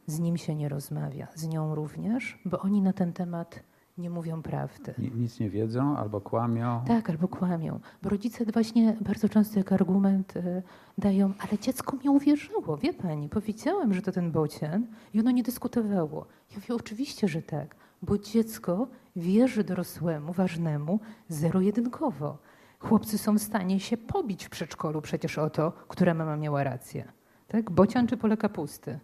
[0.08, 3.64] z nim się nie rozmawia, z nią również, bo oni na ten temat
[3.98, 4.94] nie mówią prawdy.
[4.98, 6.84] Ni- Nic nie wiedzą albo kłamią.
[6.88, 7.80] Tak, albo kłamią.
[8.02, 10.64] Bo rodzice właśnie bardzo często jak argument y,
[10.98, 15.44] dają, ale dziecko mi uwierzyło, wie pani, powiedziałam, że to ten bocian i ono nie
[15.44, 16.26] dyskutowało.
[16.52, 22.38] Ja mówię, oczywiście, że tak, bo dziecko wierzy dorosłemu, ważnemu, zero-jedynkowo.
[22.80, 27.04] Chłopcy są w stanie się pobić w przedszkolu przecież o to, która mama miała rację.
[27.48, 27.72] Tak?
[27.72, 29.00] Bocian czy pole kapusty?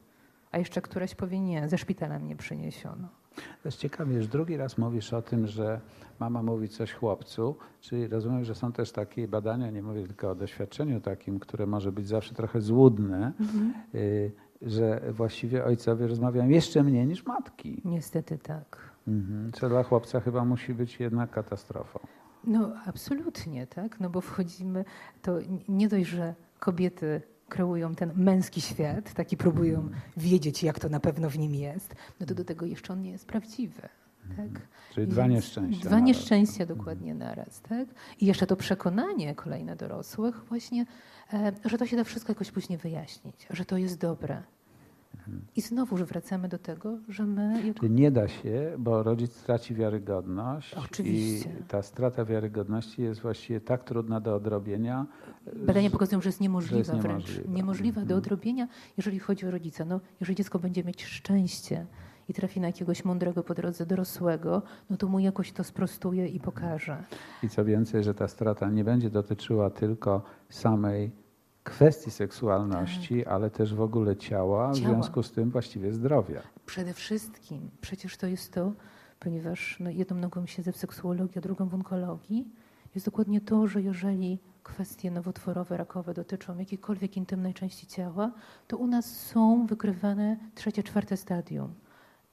[0.51, 3.07] A jeszcze któraś powie nie, ze szpitala mnie przyniesiono.
[3.63, 5.81] To jest ciekawie, że drugi raz mówisz o tym, że
[6.19, 10.35] mama mówi coś chłopcu, czyli rozumiem, że są też takie badania, nie mówię tylko o
[10.35, 13.33] doświadczeniu takim, które może być zawsze trochę złudne,
[13.95, 17.81] y, że właściwie ojcowie rozmawiają jeszcze mniej niż matki.
[17.85, 18.89] Niestety tak.
[19.07, 19.51] Mhm.
[19.51, 21.99] Co dla chłopca chyba musi być jednak katastrofą.
[22.43, 23.99] No absolutnie, tak?
[23.99, 24.85] No bo wchodzimy,
[25.21, 25.37] to
[25.69, 31.29] nie dość, że kobiety kreują ten męski świat, taki próbują wiedzieć, jak to na pewno
[31.29, 33.81] w nim jest, no to do tego jeszcze on nie jest prawdziwy.
[34.37, 34.61] Tak?
[34.93, 35.81] Czyli dwa nieszczęścia.
[35.81, 36.07] Dwa naraz.
[36.07, 37.61] nieszczęścia dokładnie naraz.
[37.61, 37.87] Tak?
[38.19, 40.85] I jeszcze to przekonanie kolejne dorosłych właśnie,
[41.33, 44.43] e, że to się da wszystko jakoś później wyjaśnić, że to jest dobre.
[45.55, 50.73] I znowuż wracamy do tego, że my jako Nie da się, bo rodzic straci wiarygodność.
[50.73, 51.49] Oczywiście.
[51.59, 55.05] I ta strata wiarygodności jest właściwie tak trudna do odrobienia.
[55.55, 57.27] Badania pokazują, że jest niemożliwa jest wręcz.
[57.27, 57.53] niemożliwa.
[57.53, 58.17] Niemożliwa do Mhm.
[58.17, 58.67] odrobienia,
[58.97, 59.85] jeżeli chodzi o rodzica.
[59.85, 61.85] No, jeżeli dziecko będzie mieć szczęście
[62.29, 66.39] i trafi na jakiegoś mądrego po drodze dorosłego, no to mu jakoś to sprostuje i
[66.39, 67.03] pokaże.
[67.43, 71.11] I co więcej, że ta strata nie będzie dotyczyła tylko samej
[71.69, 74.83] kwestii seksualności, ale też w ogóle ciała, w Tak.
[74.83, 74.93] Ciała.
[74.93, 76.41] związku z tym właściwie zdrowia.
[76.65, 78.71] Przede wszystkim, przecież to jest to,
[79.19, 82.47] ponieważ no, jedną nogą siedzę w seksuologii, a drugą w onkologii,
[82.95, 88.31] jest dokładnie to, że jeżeli kwestie nowotworowe, rakowe dotyczą jakiejkolwiek intymnej części ciała,
[88.67, 91.73] to u nas są wykrywane trzecie, czwarte stadium.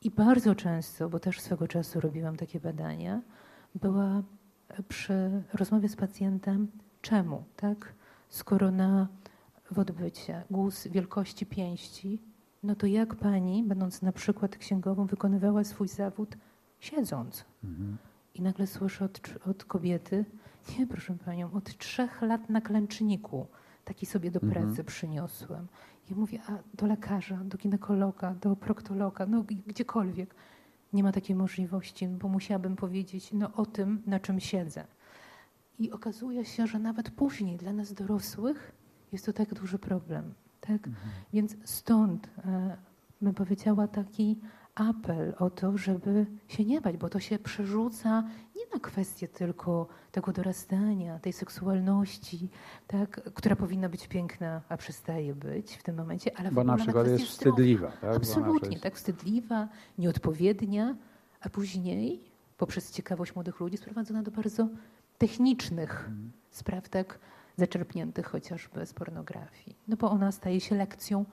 [0.02, 3.20] I bardzo często, bo też swego czasu robiłam takie badania,
[3.74, 4.22] była
[4.88, 6.68] przy rozmowie z pacjentem,
[7.02, 7.94] czemu, tak?
[8.28, 9.08] Skoro na
[9.70, 12.22] w odbycie guz wielkości pięści,
[12.62, 16.36] no to jak pani, będąc na przykład księgową, wykonywała swój zawód
[16.80, 17.44] siedząc?
[17.64, 17.96] Mhm.
[18.34, 20.24] I nagle słyszę od, od kobiety,
[20.78, 23.46] nie proszę panią, od trzech lat na klęczniku
[23.84, 24.84] taki sobie do pracy Mhm.
[24.86, 25.66] przyniosłem.
[26.10, 30.34] Ja mówię, a do lekarza, do ginekologa, do proktologa, no gdziekolwiek.
[30.92, 34.84] Nie ma takiej możliwości, bo musiałabym powiedzieć no, o tym, na czym siedzę.
[35.78, 38.72] I okazuje się, że nawet później dla nas dorosłych
[39.12, 40.34] jest to tak duży problem.
[40.60, 40.88] Tak?
[41.32, 42.76] Więc stąd e,
[43.22, 44.38] bym powiedziała taki
[44.74, 48.24] apel o to, żeby się nie bać, bo to się przerzuca
[48.56, 52.48] nie na kwestię tylko tego dorastania, tej seksualności,
[52.86, 56.72] tak, która powinna być piękna, a przestaje być w tym momencie, ale w Bo na
[56.72, 57.88] ogóle przykład kwestię jest wstydliwa.
[57.90, 58.02] Tak?
[58.02, 60.96] Na Absolutnie, przykład- tak wstydliwa, nieodpowiednia,
[61.40, 62.20] a później
[62.58, 64.68] poprzez ciekawość młodych ludzi sprowadzona do bardzo
[65.18, 66.10] technicznych
[66.50, 67.18] spraw, tak
[67.56, 69.76] zaczerpniętych chociażby z pornografii.
[69.88, 71.24] No bo ona staje się lekcją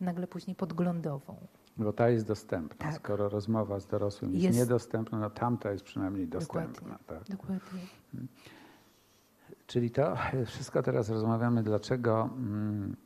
[0.00, 1.36] nagle później podglądową.
[1.76, 2.76] Bo ta jest dostępna.
[2.86, 2.94] Tak.
[2.94, 6.98] Skoro rozmowa z dorosłym jest, Jest- niedostępna, no tamta jest przynajmniej dostępna.
[6.98, 7.06] Dokładnie.
[7.06, 7.28] Tak.
[7.28, 7.80] Dokładnie.
[9.66, 12.96] Czyli to wszystko teraz rozmawiamy, dlaczego, mm,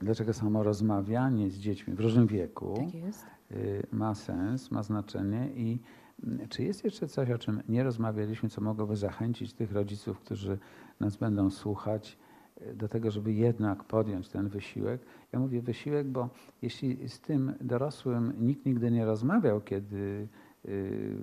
[0.00, 5.78] dlaczego samo rozmawianie z dziećmi w różnym wieku Tak y, ma sens, ma znaczenie i
[6.24, 10.58] mm, czy jest jeszcze coś, o czym nie rozmawialiśmy, co mogłoby zachęcić tych rodziców, którzy
[11.00, 12.18] nas będą słuchać,
[12.62, 15.00] y, do tego, żeby jednak podjąć ten wysiłek?
[15.32, 16.28] Ja mówię wysiłek, bo
[16.62, 20.28] jeśli z tym dorosłym nikt nigdy nie rozmawiał, kiedy
[20.64, 21.16] y,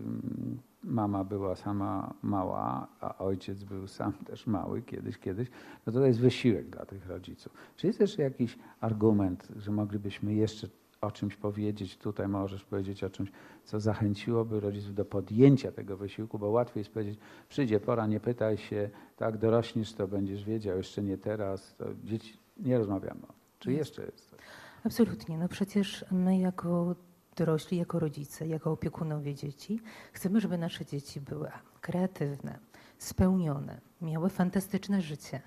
[0.83, 5.47] mama była sama mała, a ojciec był sam też mały kiedyś, kiedyś,
[5.85, 7.53] no to jest wysiłek dla tych rodziców.
[7.75, 10.67] Czy jest jeszcze jakiś argument, że moglibyśmy jeszcze
[11.03, 13.31] o czymś powiedzieć, tutaj możesz powiedzieć o czymś,
[13.63, 18.57] co zachęciłoby rodziców do podjęcia tego wysiłku, bo łatwiej jest powiedzieć, przyjdzie pora, nie pytaj
[18.57, 23.21] się, tak, dorośniesz, to będziesz wiedział, jeszcze nie teraz, to dzieci, nie rozmawiamy.
[23.59, 23.79] Czy Jest.
[23.79, 24.39] jeszcze jest coś?
[24.83, 25.37] Absolutnie.
[25.37, 26.95] No przecież my jako
[27.35, 29.79] dorośli, jako rodzice, jako opiekunowie dzieci,
[30.13, 32.59] chcemy, żeby nasze dzieci były kreatywne,
[32.97, 35.41] spełnione, miały fantastyczne życie.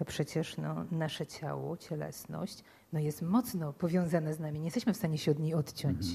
[0.00, 4.58] A przecież no, nasze ciało, cielesność no, jest mocno powiązane z nami.
[4.58, 6.06] Nie jesteśmy w stanie się od niej odciąć.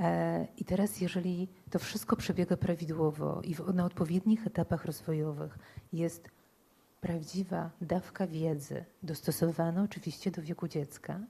[0.00, 5.58] E, I teraz, jeżeli to wszystko przebiega prawidłowo i w, na odpowiednich etapach rozwojowych
[5.92, 6.28] jest
[7.00, 11.20] prawdziwa dawka wiedzy, dostosowana oczywiście do wieku dziecka,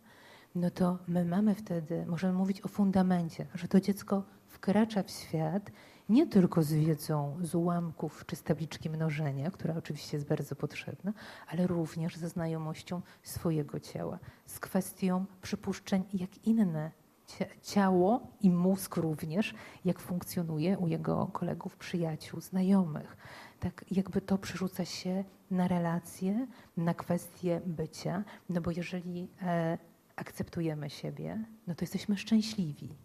[0.54, 5.70] no to my mamy wtedy, możemy mówić o fundamencie, że to dziecko wkracza w świat
[6.08, 11.12] nie tylko z wiedzą z ułamków czy z tabliczki mnożenia, która oczywiście jest bardzo potrzebna,
[11.48, 16.90] ale również ze znajomością swojego ciała, z kwestią przypuszczeń, jak inne
[17.28, 23.16] cia- ciało i mózg również, jak funkcjonuje u jego kolegów, przyjaciół, znajomych.
[23.60, 29.78] Tak jakby to przerzuca się na relacje, na kwestie bycia, no bo jeżeli e,
[30.16, 33.03] akceptujemy siebie, no to jesteśmy szczęśliwi.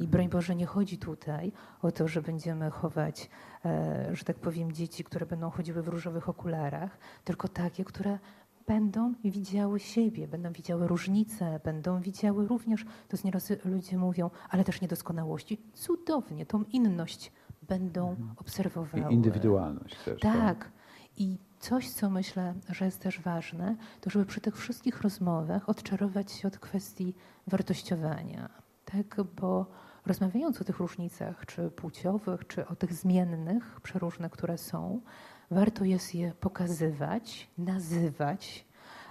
[0.00, 3.30] I broń Boże, nie chodzi tutaj o to, że będziemy chować,
[3.64, 8.18] e, że tak powiem, dzieci, które będą chodziły w różowych okularach, tylko takie, które
[8.66, 14.64] będą widziały siebie, będą widziały różnice, będą widziały również, to z nieraz ludzie mówią, ale
[14.64, 15.60] też niedoskonałości.
[15.74, 17.32] Cudownie, tą inność
[17.62, 19.12] będą obserwowały.
[19.12, 20.20] I indywidualność też.
[20.20, 20.70] Tak.
[21.16, 26.32] I coś, co myślę, że jest też ważne, to żeby przy tych wszystkich rozmowach odczarować
[26.32, 27.14] się od kwestii
[27.46, 28.48] wartościowania.
[28.84, 29.66] Tak, bo
[30.06, 35.00] rozmawiając o tych różnicach, czy płciowych, czy o tych zmiennych, przeróżne, które są,
[35.50, 38.64] warto jest je pokazywać, nazywać,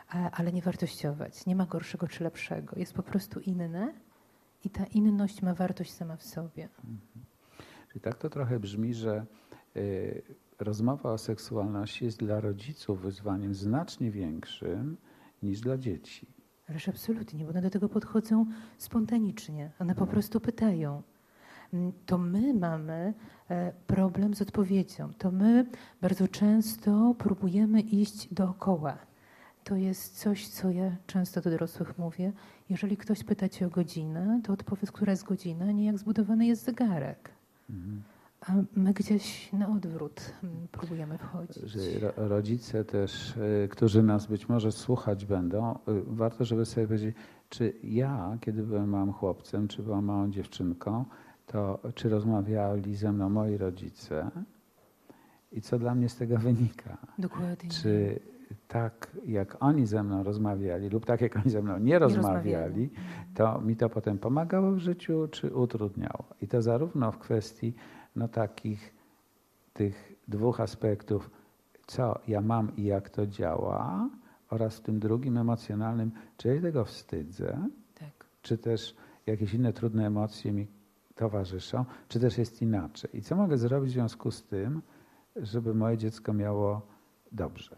[0.10, 1.46] a- ale nie wartościować.
[1.46, 2.80] Nie ma gorszego czy lepszego.
[2.80, 3.94] Jest po prostu inne
[4.64, 6.70] i ta inność ma wartość sama w sobie.
[7.88, 9.26] Czyli tak to trochę brzmi, że
[9.78, 10.22] y,
[10.60, 14.98] rozmowa o seksualności jest dla rodziców wyzwaniem znacznie większym
[15.44, 16.28] niż dla dzieci.
[16.70, 18.46] Ależ absolutnie, bo one do tego podchodzą
[18.78, 19.72] spontanicznie.
[19.80, 21.02] One po prostu pytają.
[21.74, 23.14] Mm, To my mamy
[23.50, 25.14] e, problem z odpowiedzią.
[25.18, 25.66] To my
[26.02, 28.98] bardzo często próbujemy iść dookoła.
[29.64, 32.32] To jest coś, co ja często do dorosłych mówię.
[32.70, 36.64] Jeżeli ktoś pyta cię o godzinę, to odpowiedz, która jest godzina, nie jak zbudowany jest
[36.64, 37.30] zegarek.
[38.48, 41.78] A my gdzieś na odwrót mm, próbujemy wchodzić.
[42.18, 47.16] Rodzice też, y, którzy nas być może słuchać będą, y, warto, żeby sobie powiedzieć,
[47.50, 51.06] czy ja, kiedy byłem małym chłopcem, czy byłam małą dziewczynką,
[51.46, 54.32] to czy rozmawiali ze mną moi rodzice
[55.52, 56.98] i co dla mnie z tego wynika?
[57.18, 57.70] Dokładnie.
[57.70, 58.20] Czy
[58.68, 62.90] tak jak oni ze mną rozmawiali lub tak jak oni ze mną nie rozmawiali, rozmawiali.
[63.36, 66.26] to mi to potem pomagało w życiu czy utrudniało.
[66.42, 67.74] I to zarówno w kwestii
[68.20, 68.94] no, takich
[69.74, 71.30] tych dwóch aspektów,
[71.88, 74.10] co ja mam i jak to działa,
[74.50, 78.26] oraz w tym drugim emocjonalnym, czy ja się tego wstydzę, Tak.
[78.42, 80.68] czy też jakieś inne trudne emocje mi
[81.16, 83.10] towarzyszą, czy też jest inaczej.
[83.18, 84.82] I co mogę zrobić w związku z tym,
[85.36, 86.82] żeby moje dziecko miało
[87.32, 87.76] dobrze?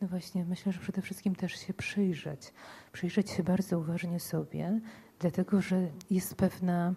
[0.00, 2.52] No właśnie, myślę, że przede wszystkim też się przyjrzeć.
[2.92, 4.80] Przyjrzeć się bardzo uważnie sobie,
[5.18, 6.94] dlatego że jest pewna,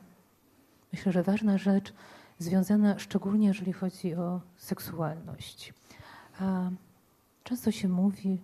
[0.94, 1.94] myślę, że ważna rzecz
[2.40, 5.74] związana szczególnie, jeżeli chodzi o seksualność.
[7.44, 8.42] Często się mówi,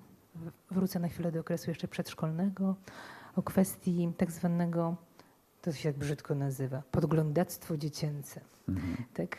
[0.71, 2.75] wrócę na chwilę do okresu jeszcze przedszkolnego,
[3.35, 4.95] o kwestii tak zwanego,
[5.61, 8.41] to się tak brzydko nazywa, podglądactwo dziecięce.
[8.69, 8.95] Mhm.
[9.13, 9.37] Tak.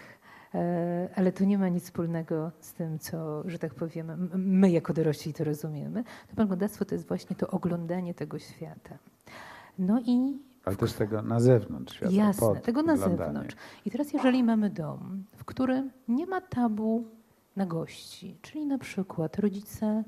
[0.55, 4.93] E, Ale to nie ma nic wspólnego z tym, co, że tak powiem, my jako
[4.93, 6.05] dorośli to rozumiemy.
[6.29, 8.99] To podglądactwo to jest właśnie to oglądanie tego świata.
[9.79, 12.15] No i Ale też tego na zewnątrz świata.
[12.15, 13.33] jasne, pod tego na oglądanie.
[13.33, 13.57] zewnątrz.
[13.85, 17.05] I teraz jeżeli mamy dom, w którym nie ma tabu
[17.57, 20.05] na gości, czyli na przykład rodzice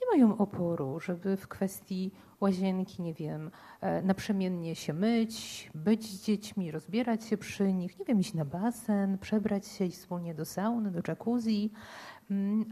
[0.00, 6.24] nie mają oporu, żeby w kwestii łazienki, nie wiem, e, naprzemiennie się myć, być z
[6.24, 10.44] dziećmi, rozbierać się przy nich, nie wiem, iść na basen, przebrać się, iść wspólnie do
[10.44, 11.70] sauny, do jacuzzi,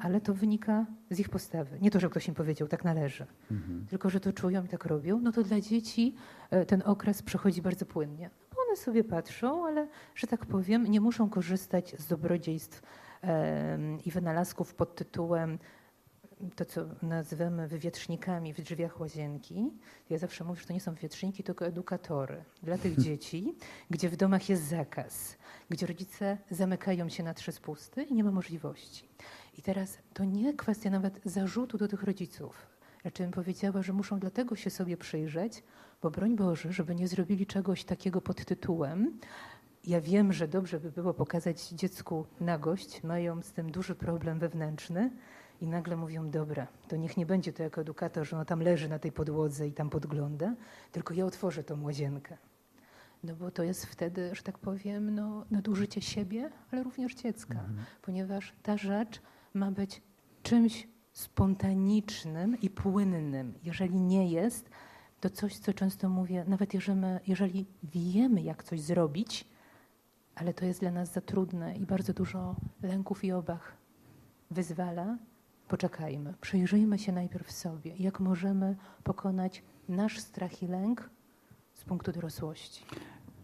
[0.00, 1.78] ale to wynika z ich postawy.
[1.80, 3.86] Nie to, że ktoś im powiedział, tak należy, Mhm.
[3.90, 6.14] tylko że to czują i tak robią, no to dla dzieci
[6.50, 8.30] e, ten okres przechodzi bardzo płynnie.
[8.68, 12.82] One sobie patrzą, ale, że tak powiem, nie muszą korzystać z dobrodziejstw
[14.04, 15.58] i wynalazków pod tytułem
[16.56, 19.70] to, co nazywamy wywietrznikami w drzwiach łazienki.
[20.10, 23.54] Ja zawsze mówię, że to nie są wywietrzniki, tylko edukatory dla tych dzieci,
[23.90, 25.38] gdzie w domach jest zakaz,
[25.70, 29.08] gdzie rodzice zamykają się na trzy spusty i nie ma możliwości.
[29.58, 32.66] I teraz to nie kwestia nawet zarzutu do tych rodziców.
[33.04, 35.62] Raczej bym powiedziała, że muszą dlatego się sobie przyjrzeć,
[36.02, 39.18] bo broń Boże, żeby nie zrobili czegoś takiego pod tytułem.
[39.84, 45.10] Ja wiem, że dobrze by było pokazać dziecku nagość, mają z tym duży problem wewnętrzny
[45.60, 48.88] i nagle mówią, dobra, to niech nie będzie to jako edukator, że ono tam leży
[48.88, 50.54] na tej podłodze i tam podgląda,
[50.92, 52.36] tylko ja otworzę tą łazienkę.
[53.24, 57.64] No bo to jest wtedy, że tak powiem, no, nadużycie siebie, ale również dziecka,
[58.02, 59.20] ponieważ ta rzecz
[59.54, 60.02] ma być
[60.42, 63.54] czymś spontanicznym i płynnym.
[63.64, 64.70] Jeżeli nie jest,
[65.20, 69.48] to coś, co często mówię, nawet jeżeli, jeżeli wiemy, jak coś zrobić,
[70.34, 73.61] ale to jest dla nas za trudne i bardzo dużo lęków i obaw
[74.50, 75.18] wyzwala,
[75.68, 81.11] poczekajmy, przyjrzyjmy się najpierw sobie, jak możemy pokonać nasz strach i lęk
[81.74, 82.84] z punktu dorosłości.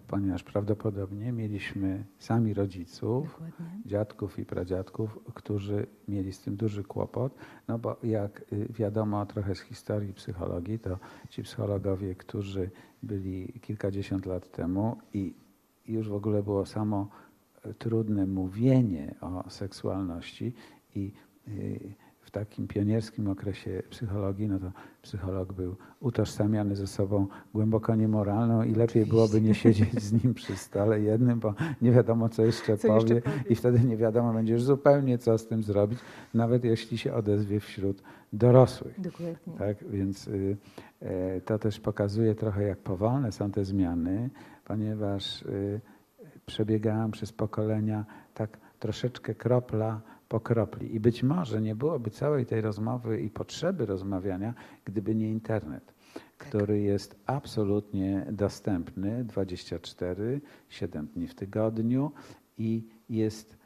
[0.08, 3.80] Ponieważ prawdopodobnie mieliśmy sami rodziców, Dokładnie.
[3.86, 7.34] dziadków i pradziadków, którzy mieli z tym duży kłopot,
[7.68, 10.98] no bo jak y, wiadomo trochę z historii psychologii, to
[11.30, 12.70] ci psychologowie, którzy
[13.02, 15.34] byli kilkadziesiąt lat temu i
[15.86, 17.08] już w ogóle było samo
[17.66, 20.52] y, trudne mówienie o seksualności
[20.94, 21.12] i
[21.48, 22.03] y, w
[22.34, 29.06] takim pionierskim okresie psychologii, no to psycholog był utożsamiany ze sobą głęboko niemoralną i lepiej
[29.06, 33.14] byłoby nie siedzieć z nim przy stole jednym, bo nie wiadomo, co jeszcze Co powie
[33.14, 33.44] jeszcze powie.
[33.50, 35.98] i wtedy nie wiadomo będziesz zupełnie, co z tym zrobić,
[36.34, 39.00] nawet jeśli się odezwie wśród dorosłych.
[39.00, 39.52] Dokładnie.
[39.58, 40.56] Tak, więc y,
[41.00, 44.30] e, to też pokazuje trochę, jak powolne są te zmiany,
[44.64, 45.80] ponieważ y,
[46.46, 50.00] przebiegałem przez pokolenia tak troszeczkę kropla
[50.34, 50.94] po kropli.
[50.94, 55.94] I być może nie byłoby całej tej rozmowy i potrzeby rozmawiania, gdyby nie internet,
[56.38, 62.12] który jest absolutnie dostępny 24, 7 dni w tygodniu
[62.58, 63.56] i jest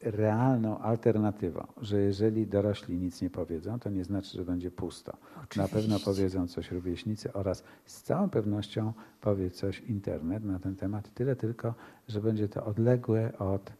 [0.00, 5.12] realną alternatywą, że jeżeli dorośli nic nie powiedzą, to nie znaczy, że będzie pusto.
[5.56, 6.04] Na pewno Oczywiście.
[6.04, 11.14] powiedzą coś rówieśnicy oraz z całą pewnością powie coś internet na ten temat.
[11.14, 11.74] Tyle tylko,
[12.08, 13.72] że będzie to odległe od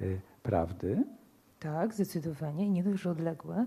[0.00, 1.04] y, prawdy.
[1.58, 2.66] Tak, zdecydowanie.
[2.66, 3.66] I nie dość, że odległe,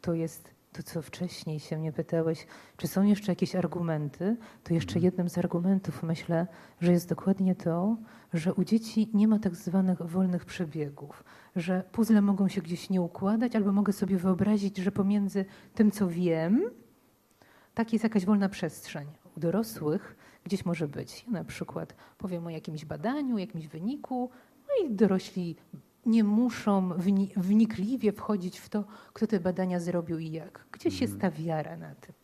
[0.00, 4.98] to jest to, co wcześniej się mnie pytałeś, czy są jeszcze jakieś argumenty, to jeszcze
[4.98, 6.46] jednym z argumentów myślę,
[6.80, 7.96] że jest dokładnie to,
[8.34, 11.24] że u dzieci nie ma tak zwanych wolnych przebiegów,
[11.56, 16.08] że puzzle mogą się gdzieś nie układać, albo mogę sobie wyobrazić, że pomiędzy tym, co
[16.08, 16.70] wiem,
[17.74, 19.06] tak jest jakaś wolna przestrzeń.
[19.36, 21.24] U dorosłych gdzieś może być.
[21.26, 24.30] Ja na przykład powiem o jakimś badaniu, jakimś wyniku,
[24.68, 25.56] no i dorośli
[26.06, 30.66] nie muszą wni- wnikliwie wchodzić w to, kto te badania zrobił i jak.
[30.72, 32.14] Gdzieś jest ta wiara na tym.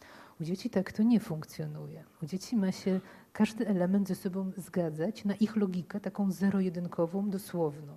[0.41, 2.05] U dzieci tak to nie funkcjonuje.
[2.23, 3.01] U dzieci ma się
[3.33, 7.93] każdy element ze sobą zgadzać na ich logikę, taką zero-jedynkową, dosłowną.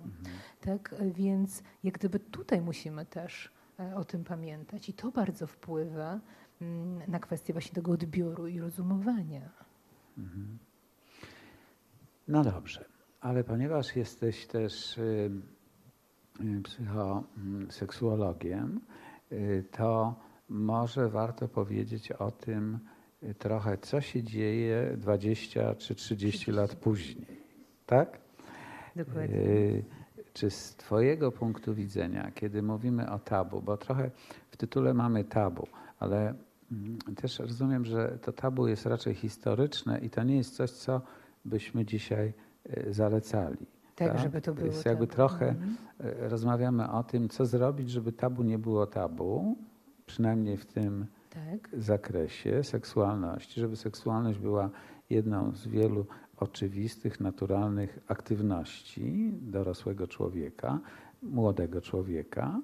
[0.60, 0.94] Tak?
[1.14, 6.20] Więc jak gdyby tutaj musimy też e, o tym pamiętać i to bardzo wpływa
[6.60, 9.50] mm, na kwestię właśnie tego odbioru i rozumowania.
[12.28, 12.84] No dobrze,
[13.20, 15.30] ale ponieważ jesteś też y,
[16.64, 18.80] psychoseksuologiem,
[19.32, 20.14] y, to
[20.48, 22.78] może warto powiedzieć o tym
[23.22, 27.26] y, trochę, co się dzieje 20 czy 30 lat później.
[27.86, 28.18] Tak?
[28.96, 29.36] Dokładnie.
[29.36, 29.84] Y,
[30.32, 34.10] Czy z Twojego punktu widzenia, kiedy mówimy o tabu, bo trochę
[34.50, 35.66] w tytule mamy tabu,
[35.98, 36.34] ale
[36.72, 41.00] mm, też rozumiem, że to tabu jest raczej historyczne i to nie jest coś, co
[41.44, 42.32] byśmy dzisiaj
[42.90, 43.66] zalecali.
[44.08, 45.16] Tak, żeby to było Jest jakby tabu.
[45.16, 45.76] trochę Mhm.
[46.24, 49.56] y, rozmawiamy o tym, co zrobić, żeby tabu nie było tabu,
[50.06, 51.68] przynajmniej w tym Tak.
[51.82, 54.70] zakresie seksualności, żeby seksualność była
[55.10, 60.80] jedną z wielu oczywistych, naturalnych aktywności dorosłego człowieka,
[61.22, 62.60] młodego człowieka.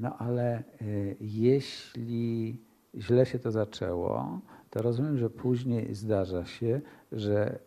[0.00, 2.60] No ale y, jeśli
[2.94, 4.40] źle się to zaczęło,
[4.70, 6.80] to rozumiem, że później zdarza się,
[7.12, 7.58] że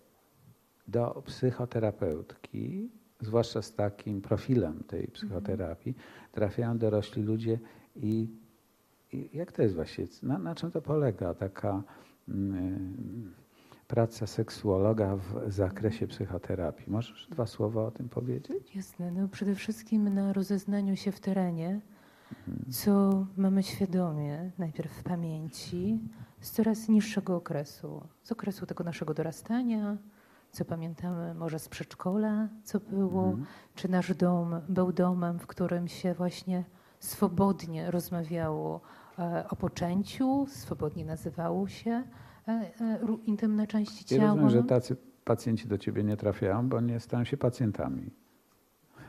[0.90, 5.96] do psychoterapeutki, zwłaszcza z takim profilem tej psychoterapii,
[6.32, 7.60] trafiają dorośli ludzie,
[7.96, 8.30] I,
[9.14, 10.08] i jak to jest właściwie?
[10.24, 11.84] Na, na czym to polega taka
[12.30, 13.34] mm,
[13.88, 16.92] praca seksuologa w zakresie psychoterapii?
[16.92, 18.76] Możesz dwa słowa o tym powiedzieć?
[18.76, 19.12] Jasne.
[19.12, 21.82] No przede wszystkim na rozeznaniu się w terenie,
[22.70, 26.00] co mamy świadomie, najpierw w pamięci,
[26.40, 29.98] z coraz niższego okresu, z okresu tego naszego dorastania,
[30.52, 33.45] co pamiętamy może z przedszkola, co było, Mhm.
[33.76, 36.64] czy nasz dom był domem, w którym się właśnie
[37.00, 38.82] swobodnie rozmawiało
[39.20, 44.30] e, o poczęciu, swobodnie nazywało się e, e, intymne części Ja ciała.
[44.30, 44.95] rozumiem, że tacy
[45.26, 48.10] pacjenci do ciebie nie trafiają, bo nie stają się pacjentami.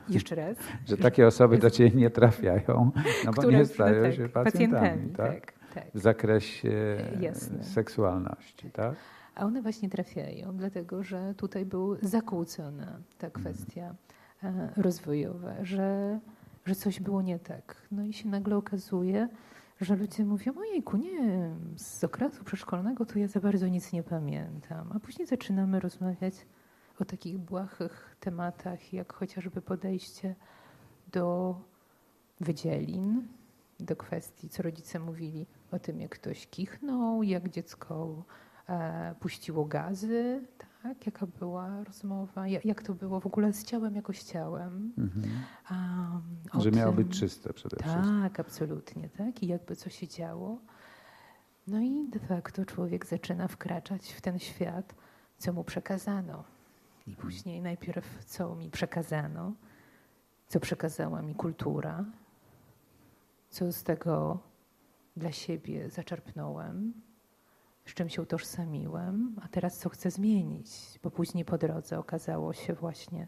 [0.09, 0.57] Jeszcze raz.
[0.87, 2.91] Że takie osoby do ciebie nie trafiają,
[3.25, 5.33] no bo Które- nie stają tak, się pacjentami, tak?
[5.33, 5.83] tak, tak.
[5.93, 7.63] W zakresie Jasne.
[7.63, 8.95] seksualności, tak?
[9.35, 13.95] A one właśnie trafiają, dlatego że tutaj był zakłócona ta kwestia
[14.43, 16.19] e, rozwojowa, że,
[16.65, 17.87] że coś było nie tak.
[17.91, 19.27] No i się nagle okazuje,
[19.81, 24.91] że ludzie mówią, ojejku, nie, z okresu przedszkolnego to ja za bardzo nic nie pamiętam.
[24.95, 26.33] A później zaczynamy rozmawiać
[26.99, 30.35] o takich błahych tematach, jak chociażby podejście
[31.11, 31.55] do
[32.39, 33.27] wydzielin,
[33.79, 38.23] do kwestii, co rodzice mówili o tym, jak ktoś kichnął, jak dziecko
[39.19, 40.41] puściło gazy,
[40.83, 41.05] tak?
[41.05, 44.93] jaka była rozmowa, jak, to było w ogóle z ciałem jako z ciałem.
[44.97, 45.25] Mhm.
[46.53, 48.21] O Że miało tym- być czyste przede wszystkim.
[48.21, 49.43] tak, absolutnie, tak.
[49.43, 50.57] I jakby co się działo.
[51.67, 54.95] No i de facto człowiek zaczyna wkraczać w ten świat,
[55.37, 56.43] co mu przekazano.
[57.07, 59.53] I później najpierw co mi przekazano,
[60.47, 62.05] co przekazała mi kultura,
[63.49, 64.39] co z tego
[65.17, 66.93] dla siebie zaczerpnąłem,
[67.85, 72.73] z czym się utożsamiłem, a teraz co chcę zmienić, bo później po drodze okazało się
[72.73, 73.27] właśnie,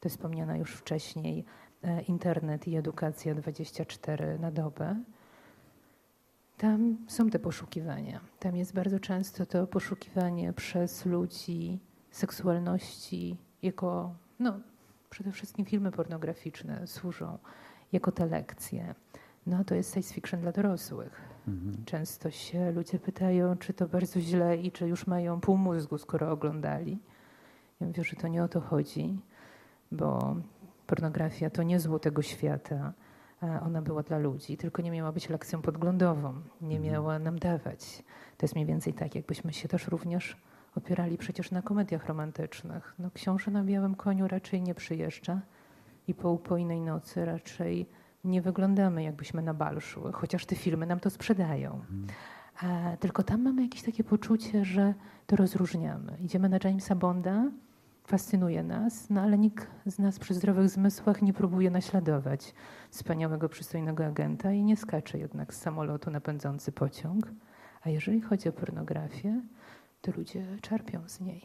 [0.00, 1.44] to wspomniana już wcześniej,
[1.82, 4.96] e, internet i edukacja 24 na dobę.
[6.56, 8.20] Tam są te poszukiwania.
[8.38, 11.80] Tam jest bardzo często to poszukiwanie przez ludzi
[12.10, 14.60] seksualności jako, no
[15.10, 17.38] przede wszystkim filmy pornograficzne służą
[17.92, 18.94] jako te lekcje.
[19.46, 21.20] No to jest science fiction dla dorosłych.
[21.48, 21.84] Mhm.
[21.84, 26.30] Często się ludzie pytają, czy to bardzo źle i czy już mają pół mózgu, skoro
[26.30, 26.98] oglądali.
[27.80, 29.20] Ja mówię, że to nie o to chodzi,
[29.92, 30.36] bo
[30.86, 32.92] pornografia to nie zło tego świata.
[33.62, 36.82] Ona była dla ludzi, tylko nie miała być lekcją podglądową, nie Mhm.
[36.92, 38.02] miała nam dawać.
[38.36, 40.36] To jest mniej więcej tak, jakbyśmy się też również
[40.76, 42.94] opierali przecież na komediach romantycznych.
[42.98, 45.40] No, książę na białym koniu raczej nie przyjeżdża
[46.08, 47.86] i po upojnej nocy raczej
[48.24, 51.80] nie wyglądamy, jakbyśmy na bal szły, chociaż te filmy nam to sprzedają.
[52.62, 54.94] A, tylko tam mamy jakieś takie poczucie, że
[55.26, 56.16] to rozróżniamy.
[56.20, 57.44] Idziemy na Jamesa Bonda,
[58.04, 62.54] fascynuje nas, no ale nikt z nas przy zdrowych zmysłach nie próbuje naśladować
[62.90, 67.28] wspaniałego, przystojnego agenta i nie skacze jednak z samolotu na pędzący pociąg.
[67.82, 69.40] A jeżeli chodzi o pornografię,
[70.00, 71.42] to ludzie czerpią z niej.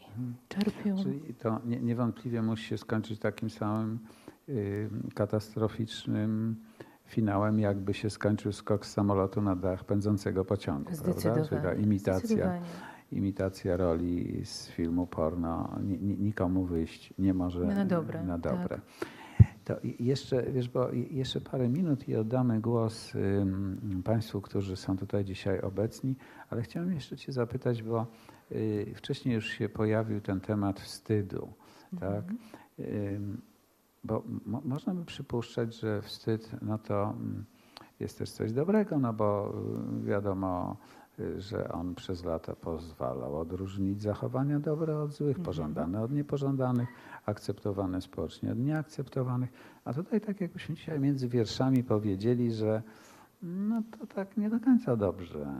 [0.50, 1.04] Czerpią.
[1.04, 4.00] Czyli to nie, niewątpliwie musi się skończyć takim samym
[5.16, 6.56] katastroficznym
[7.06, 10.92] finałem, jakby się skończył skok z samolotu na dach pędzącego pociągu.
[11.04, 11.50] Prawda?
[11.50, 12.62] Czyli ta imitacja,
[13.12, 18.54] imitacja roli z filmu porno ni, ni, nikomu wyjść nie może Na dobre, Na tak.
[18.60, 18.80] dobre.
[19.66, 23.14] To i- jeszcze, wiesz, bo jeszcze parę minut i oddamy głos
[24.04, 26.16] Państwu, którzy są tutaj dzisiaj obecni,
[26.50, 28.08] ale chciałem jeszcze Cię zapytać, bo
[28.52, 31.54] y, wcześniej już się pojawił ten temat wstydu,
[32.00, 32.10] tak?
[32.14, 32.38] Mhm.
[32.80, 33.42] Ym,
[34.04, 37.46] Bo mo, można by przypuszczać, że wstyd no to mm,
[38.00, 39.54] jest też coś dobrego, no bo
[40.02, 40.78] y, wiadomo,
[41.20, 45.46] y, że on przez lata pozwalał odróżnić zachowania dobre od złych, Mhm.
[45.46, 46.90] pożądane od niepożądanych,
[47.26, 49.50] akceptowane społecznie od nieakceptowanych.
[49.86, 52.82] A tutaj tak jakbyśmy dzisiaj między wierszami powiedzieli, że
[53.42, 55.54] no to tak nie do końca dobrze.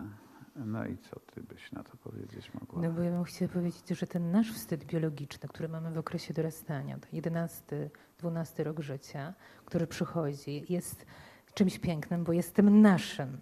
[0.66, 2.82] No i co ty byś na to powiedzieć mogła?
[2.82, 6.34] No bo ja bym chciała powiedzieć, że ten nasz wstyd biologiczny, który mamy w okresie
[6.34, 7.90] dorastania, to 11,
[8.24, 9.34] 12 rok życia,
[9.66, 11.06] który przychodzi, jest
[11.54, 13.38] czymś pięknym, bo jest tym naszym.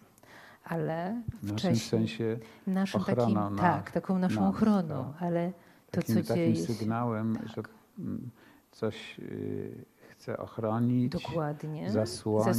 [0.63, 5.23] Ale w naszym sensie naszym takim, na- tak, taką naszą nas, ochroną, tak.
[5.23, 5.51] ale
[5.91, 6.73] to, takim, co dzieje się...
[6.73, 7.61] sygnałem, że
[7.99, 8.29] mm,
[8.71, 11.91] coś y, chce ochronić, Dokładnie.
[11.91, 12.55] zasłonić,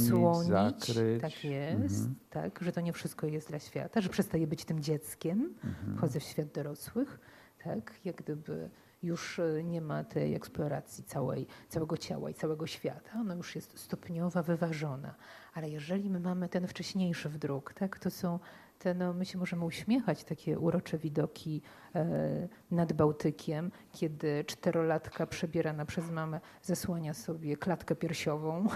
[0.47, 1.21] zakryć.
[1.21, 2.15] Tak jest, Mhm.
[2.29, 5.97] tak, że to nie wszystko jest dla świata, że przestaje być tym dzieckiem, Mhm.
[5.97, 7.19] wchodzę w świat dorosłych,
[7.63, 8.69] tak, jak gdyby
[9.03, 13.79] już e, nie ma tej eksploracji całej, całego ciała i całego świata, ona już jest
[13.79, 15.15] stopniowa, wyważona.
[15.53, 18.39] Ale jeżeli my mamy ten wcześniejszy wdruk, tak, to są
[18.83, 21.61] te, no, my się możemy uśmiechać, takie urocze widoki
[21.95, 28.67] e, nad Bałtykiem, kiedy czterolatka przebierana przez mamę zasłania sobie klatkę piersiową.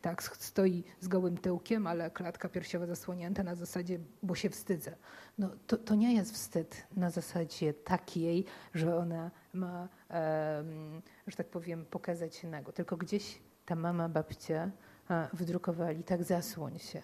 [0.00, 4.96] Tak, stoi z gołym tyłkiem, ale klatka piersiowa zasłonięta na zasadzie, bo się wstydzę.
[5.38, 9.88] No, to, to nie jest wstyd na zasadzie takiej, że ona ma,
[11.26, 14.70] że tak powiem, pokazać się nago, tylko gdzieś ta mama, babcia
[15.10, 17.02] e, wydrukowali, tak zasłoń się.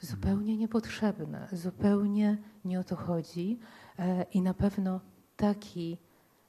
[0.00, 3.58] Zupełnie niepotrzebne, zupełnie nie o to chodzi
[3.98, 5.00] e, i na pewno
[5.36, 5.98] taki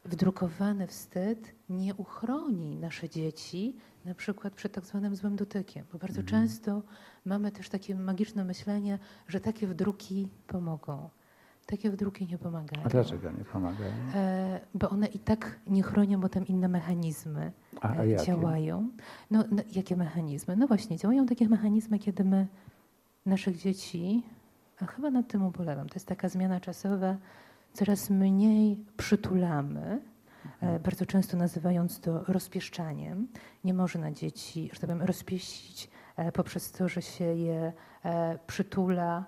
[0.06, 6.22] wdrukowany wstyd nie uchroni nasze dzieci na przykład przed tak zwanym złym dotykiem, bo bardzo
[6.22, 6.28] Mhm.
[6.28, 6.84] często
[7.26, 11.10] mamy też takie magiczne myślenie, że takie wdruki pomogą.
[11.68, 12.84] Takie wdruki nie pomagają.
[12.86, 13.92] A dlaczego nie pomagają?
[14.16, 17.52] E, bo one i tak nie chronią, bo tam inne mechanizmy
[17.82, 18.26] A, a e, jakie?
[18.26, 18.90] działają.
[19.32, 20.56] No, no, jakie mechanizmy?
[20.56, 22.48] No właśnie, działają takie mechanizmy, kiedy my
[23.26, 24.24] naszych dzieci,
[24.82, 27.18] a chyba nad tym ubolewam, to jest taka zmiana czasowa,
[27.74, 30.02] coraz mniej przytulamy,
[30.62, 33.28] e, bardzo często nazywając to rozpieszczaniem.
[33.64, 37.74] Nie można dzieci, że tak powiem, rozpieścić e, poprzez to, że się je
[38.48, 39.26] przytula,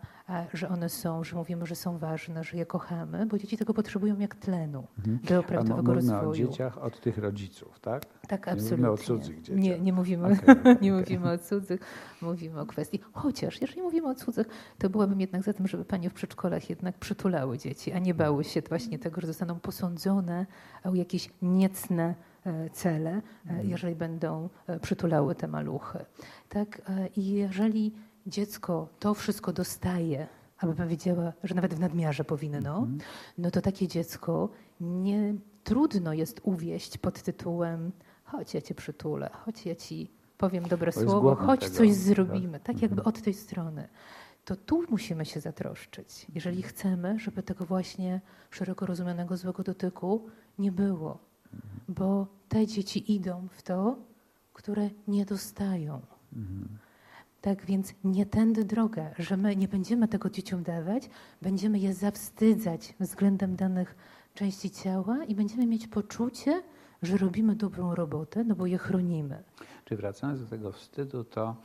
[0.53, 4.19] że one są, że mówimy, że są ważne, że je kochamy, bo dzieci tego potrzebują
[4.19, 5.19] jak tlenu Mhm.
[5.27, 5.41] do
[5.75, 6.29] mówimy rozwoju.
[6.29, 8.05] o dzieciach od tych rodziców, tak?
[8.27, 8.77] Tak, Nie absolutnie.
[8.77, 9.57] mówimy o cudzych dzieciach.
[9.63, 11.81] Nie, nie mówimy, Okej, okej, nie mówimy o cudzych,
[12.21, 12.99] mówimy o kwestii.
[13.13, 16.97] Chociaż, jeżeli mówimy o cudzych, to byłabym jednak za tym, żeby panie w przedszkolach jednak
[16.97, 20.45] przytulały dzieci, a nie bały się właśnie tego, że zostaną posądzone
[20.83, 22.15] o jakieś niecne
[22.45, 23.69] e, cele, e, Mhm.
[23.69, 25.99] jeżeli będą e, przytulały te maluchy.
[26.49, 26.81] Tak?
[27.15, 27.93] I jeżeli
[28.27, 32.97] dziecko to wszystko dostaje, aby powiedziała, że nawet w nadmiarze powinno, Mhm.
[33.37, 34.49] no to takie dziecko
[34.81, 37.91] nie trudno jest uwieść pod tytułem
[38.23, 41.97] chodź ja cię przytulę, chodź ja ci powiem dobre słowo, chodź tego, coś tak?
[41.97, 43.07] zrobimy, tak jakby Mhm.
[43.07, 43.87] od tej strony.
[44.45, 50.27] To tu musimy się zatroszczyć, jeżeli chcemy, żeby tego właśnie szeroko rozumianego złego dotyku
[50.59, 51.17] nie było.
[51.53, 51.71] Mhm.
[51.89, 53.95] Bo te dzieci idą w to,
[54.53, 56.01] które nie dostają.
[57.41, 61.09] Tak więc nie tędy droga, że my nie będziemy tego dzieciom dawać,
[61.41, 63.95] będziemy je zawstydzać względem danych
[64.33, 66.63] części ciała i będziemy mieć poczucie,
[67.01, 69.43] że robimy dobrą robotę, no bo je chronimy.
[69.85, 71.55] Czy wracając do tego wstydu, to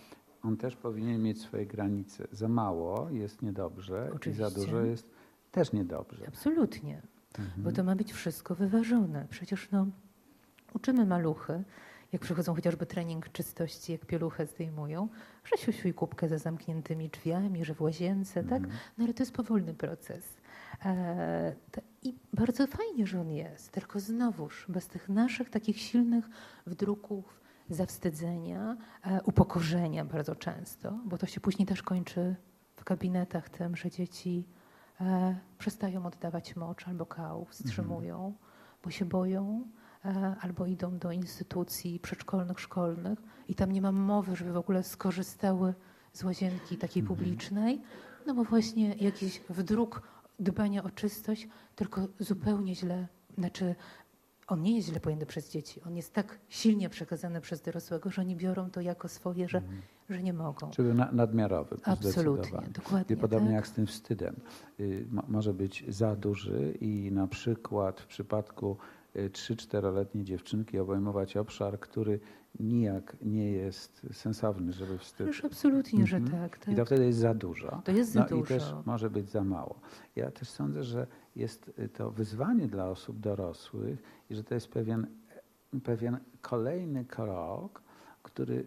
[0.42, 2.26] on też powinien mieć swoje granice.
[2.32, 4.44] Za mało jest niedobrze i Oczywiście.
[4.44, 5.10] za dużo jest
[5.52, 6.24] też niedobrze.
[6.28, 7.02] Absolutnie,
[7.38, 7.62] Mhm.
[7.62, 9.26] bo to ma być wszystko wyważone.
[9.30, 9.86] Przecież no,
[10.74, 11.64] uczymy maluchy,
[12.14, 15.08] jak przychodzą chociażby trening czystości, jak pieluchę zdejmują,
[15.44, 18.62] że siusiuj kubkę za zamkniętymi drzwiami, że w łazience, tak?
[18.62, 18.78] Mhm.
[18.98, 20.24] No ale to jest powolny proces.
[20.84, 26.28] E, to, I bardzo fajnie, że on jest, tylko znowuż bez tych naszych takich silnych
[26.66, 27.40] wdruków,
[27.70, 32.36] zawstydzenia, e, upokorzenia bardzo często, bo to się później też kończy
[32.76, 34.44] w gabinetach tym, że dzieci
[35.00, 38.34] e, przestają oddawać mocz albo kał, wstrzymują,
[38.82, 39.64] bo się boją,
[40.40, 45.74] albo idą do instytucji przedszkolnych, szkolnych i tam nie ma mowy, żeby w ogóle skorzystały
[46.12, 47.18] z łazienki takiej Mhm.
[47.18, 47.82] publicznej,
[48.26, 50.02] no bo właśnie jakiś wdruk
[50.38, 53.74] dbania o czystość, tylko zupełnie źle, znaczy
[54.46, 58.22] on nie jest źle pojęty przez dzieci, on jest tak silnie przekazany przez dorosłego, że
[58.22, 59.62] oni biorą to jako swoje, że,
[60.10, 60.70] że nie mogą.
[60.70, 61.76] Czy był na, nadmiarowy?
[61.84, 63.16] Absolutnie, dokładnie.
[63.16, 63.54] I podobnie tak.
[63.54, 64.36] jak z tym wstydem.
[64.80, 68.76] Y, mo- może być za duży i na przykład w przypadku
[69.14, 72.20] 3-4-letniej dziewczynki obejmować obszar, który
[72.60, 75.26] nijak nie jest sensowny, żeby wstyd.
[75.26, 76.42] Już absolutnie, że Mhm.
[76.42, 76.56] tak.
[76.62, 76.76] I tak.
[76.76, 77.82] to wtedy jest za dużo.
[77.84, 78.44] To jest za no dużo.
[78.44, 79.80] i też może być za mało.
[80.16, 81.06] Ja też sądzę, że
[81.36, 85.06] jest y, to wyzwanie dla osób dorosłych i że to jest pewien,
[85.84, 87.82] pewien kolejny krok,
[88.22, 88.66] który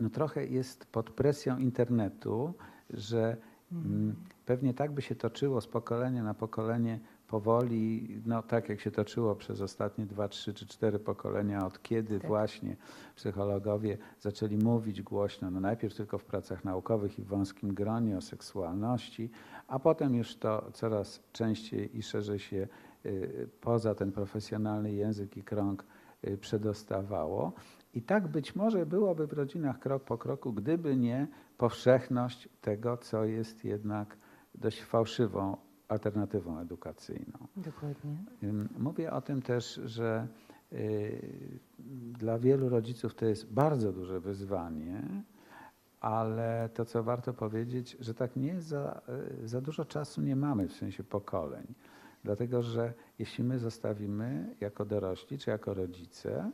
[0.00, 2.54] no trochę jest pod presją internetu,
[2.90, 3.36] że
[3.72, 4.16] mm,
[4.46, 9.34] pewnie tak by się toczyło z pokolenia na pokolenie powoli, no tak jak się toczyło
[9.34, 12.28] przez ostatnie dwa, trzy czy cztery pokolenia, od kiedy Tak.
[12.28, 12.76] właśnie
[13.16, 18.20] psychologowie zaczęli mówić głośno, no najpierw tylko w pracach naukowych i w wąskim gronie o
[18.20, 19.30] seksualności,
[19.68, 22.68] a potem już to coraz częściej i szerzej się
[23.06, 25.84] y, poza ten profesjonalny język i krąg
[26.24, 27.52] y, przedostawało.
[27.94, 31.26] I tak być może byłoby w rodzinach krok po kroku, gdyby nie
[31.58, 34.16] powszechność tego, co jest jednak
[34.54, 37.38] dość fałszywą alternatywą edukacyjną.
[37.56, 38.16] Dokładnie.
[38.78, 40.28] Mówię o tym też, że
[40.72, 41.58] y,
[42.18, 45.02] dla wielu rodziców to jest bardzo duże wyzwanie,
[46.00, 49.00] ale to, co warto powiedzieć, że tak nie za,
[49.42, 51.74] y, za dużo czasu nie mamy w sensie pokoleń.
[52.24, 56.50] Dlatego, że jeśli my zostawimy jako dorośli czy jako rodzice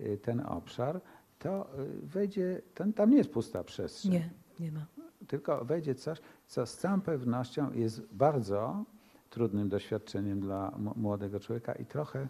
[0.00, 1.00] y, ten obszar,
[1.38, 1.70] to
[2.02, 4.12] wejdzie, ten, tam nie jest pusta przestrzeń.
[4.12, 4.30] Nie,
[4.60, 4.86] nie ma.
[5.26, 8.84] tylko wejdzie coś, co z całą pewnością jest bardzo
[9.30, 12.28] trudnym doświadczeniem dla młodego człowieka i trochę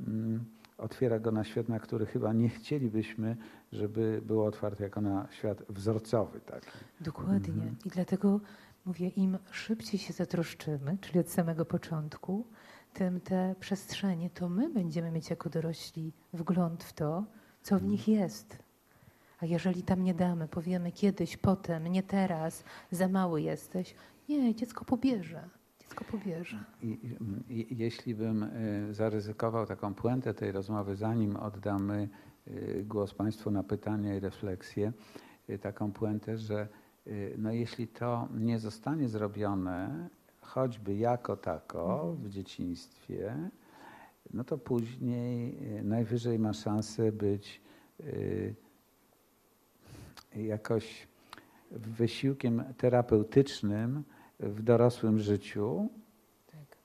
[0.00, 0.44] mm,
[0.78, 3.36] otwiera go na świat, na który chyba nie chcielibyśmy,
[3.72, 6.70] żeby było otwarte jako na świat wzorcowy taki.
[7.00, 7.54] Dokładnie.
[7.54, 7.76] Mhm.
[7.84, 8.40] I dlatego
[8.86, 12.46] mówię, im szybciej się zatroszczymy, czyli od samego początku,
[12.92, 17.24] tym te przestrzenie, to my będziemy mieć jako dorośli wgląd w to,
[17.62, 18.65] co w nich jest.
[19.38, 23.94] A jeżeli tam nie damy, powiemy kiedyś, potem, nie teraz, za mały jesteś,
[24.28, 25.48] nie, dziecko pobierze.
[25.80, 26.64] Dziecko pobierze.
[26.82, 26.98] I,
[27.48, 32.08] i, jeśli bym y, zaryzykował taką puentę tej rozmowy, zanim oddamy
[32.48, 34.92] y, głos Państwu na pytania i refleksje,
[35.50, 36.68] y, taką puentę, że
[37.38, 40.08] no jeśli to nie zostanie zrobione,
[40.40, 43.50] choćby jako tako w dzieciństwie,
[44.34, 47.60] no to później najwyżej ma szansę być
[50.36, 51.08] jakoś
[51.70, 54.02] wysiłkiem terapeutycznym
[54.40, 55.88] w dorosłym życiu,
[56.46, 56.76] Tak.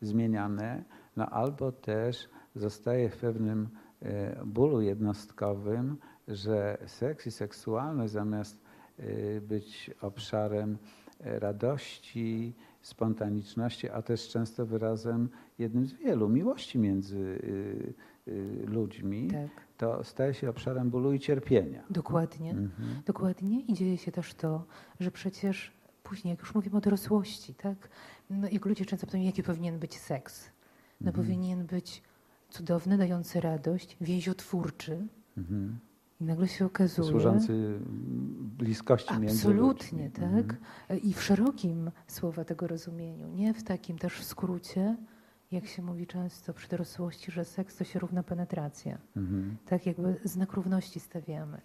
[0.00, 0.84] zmieniane,
[1.16, 3.68] no albo też zostaje w pewnym
[4.02, 5.96] e, bólu jednostkowym,
[6.28, 8.64] że seks i seksualność zamiast
[8.98, 10.78] e, być obszarem
[11.20, 15.28] e, radości, spontaniczności, a też często wyrazem
[15.58, 17.38] jednym z wielu miłości między
[18.66, 19.50] ludźmi, tak.
[19.76, 21.84] to staje się obszarem bólu i cierpienia.
[21.90, 22.50] Dokładnie.
[22.50, 23.02] Mhm.
[23.06, 24.64] Dokładnie i dzieje się też to,
[25.00, 25.72] że przecież
[26.02, 27.88] później, jak już mówimy o dorosłości, tak?
[28.30, 30.50] No, jak ludzie często pytają, jaki powinien być seks?
[31.00, 31.26] No Mhm.
[31.26, 32.02] powinien być
[32.50, 35.06] cudowny, dający radość, więziotwórczy.
[35.38, 35.78] Mhm.
[36.20, 37.08] I nagle się okazuje...
[37.10, 37.78] Służący
[38.58, 40.24] bliskości między Absolutnie, tak?
[40.24, 41.00] Mhm.
[41.02, 44.96] I w szerokim słowa tego rozumieniu, nie w takim też skrócie,
[45.54, 48.98] jak się mówi często przy dorosłości, że seks to się równa penetracja.
[49.16, 49.56] Mhm.
[49.66, 51.60] Tak jakby znak równości stawiamy.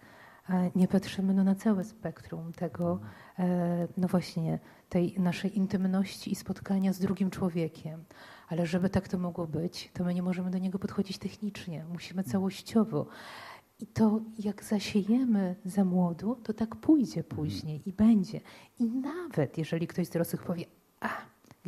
[0.47, 2.99] A nie patrzymy no, na całe spektrum tego,
[3.39, 4.59] e, no właśnie,
[4.89, 8.03] tej naszej intymności i spotkania z drugim człowiekiem.
[8.47, 11.85] Ale żeby tak to mogło być, to my nie możemy do niego podchodzić technicznie.
[11.85, 13.07] Musimy całościowo.
[13.79, 18.41] I to, jak zasiejemy za młodu, to tak pójdzie później i będzie.
[18.79, 20.65] I nawet jeżeli ktoś z dorosłych powie,
[20.99, 21.09] a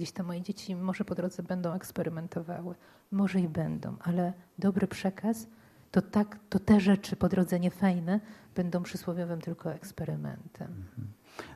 [0.01, 2.75] gdzieś tam moje dzieci może po drodze będą eksperymentowały,
[3.11, 5.47] może i będą, ale dobry przekaz
[5.91, 8.19] to tak, to te rzeczy po drodze niefajne
[8.55, 10.83] będą przysłowiowym tylko eksperymentem.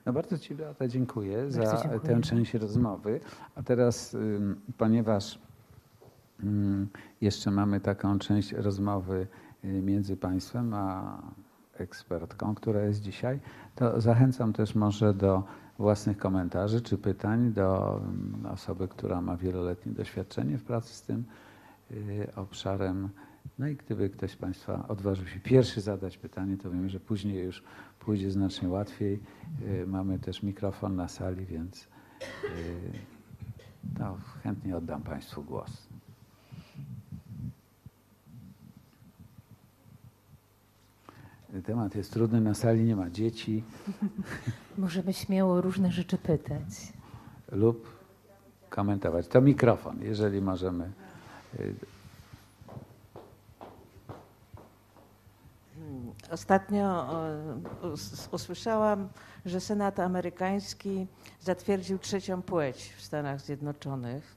[0.05, 2.15] No bardzo Ci Beata dziękuję za Bardzo dziękuję.
[2.15, 3.19] tę część rozmowy.
[3.55, 4.17] A teraz,
[4.77, 5.39] ponieważ
[7.21, 9.27] jeszcze mamy taką część rozmowy
[9.63, 11.17] y, między Państwem a
[11.77, 13.39] ekspertką, która jest dzisiaj,
[13.75, 15.43] to zachęcam też może do
[15.77, 21.23] własnych komentarzy czy pytań do ym, osoby, która ma wieloletnie doświadczenie w pracy z tym
[21.91, 23.09] y, obszarem.
[23.59, 27.43] No i gdyby ktoś z Państwa odważył się pierwszy zadać pytanie, to wiemy, że później
[27.43, 27.63] już
[27.99, 29.19] pójdzie znacznie łatwiej.
[29.61, 31.87] Y, Mamy też mikrofon na sali, więc
[32.43, 34.07] y,
[34.43, 35.87] chętnie oddam Państwu głos.
[41.65, 43.63] Temat jest trudny, na sali nie ma dzieci
[44.77, 46.93] Możemy śmiało różne rzeczy pytać.
[47.51, 47.89] lub
[48.69, 49.27] komentować.
[49.27, 50.91] To mikrofon, jeżeli możemy.
[56.31, 57.07] Ostatnio
[57.83, 59.09] e, us- usłyszałam,
[59.45, 61.07] że Senat amerykański
[61.41, 64.35] zatwierdził trzecią płeć w Stanach Zjednoczonych.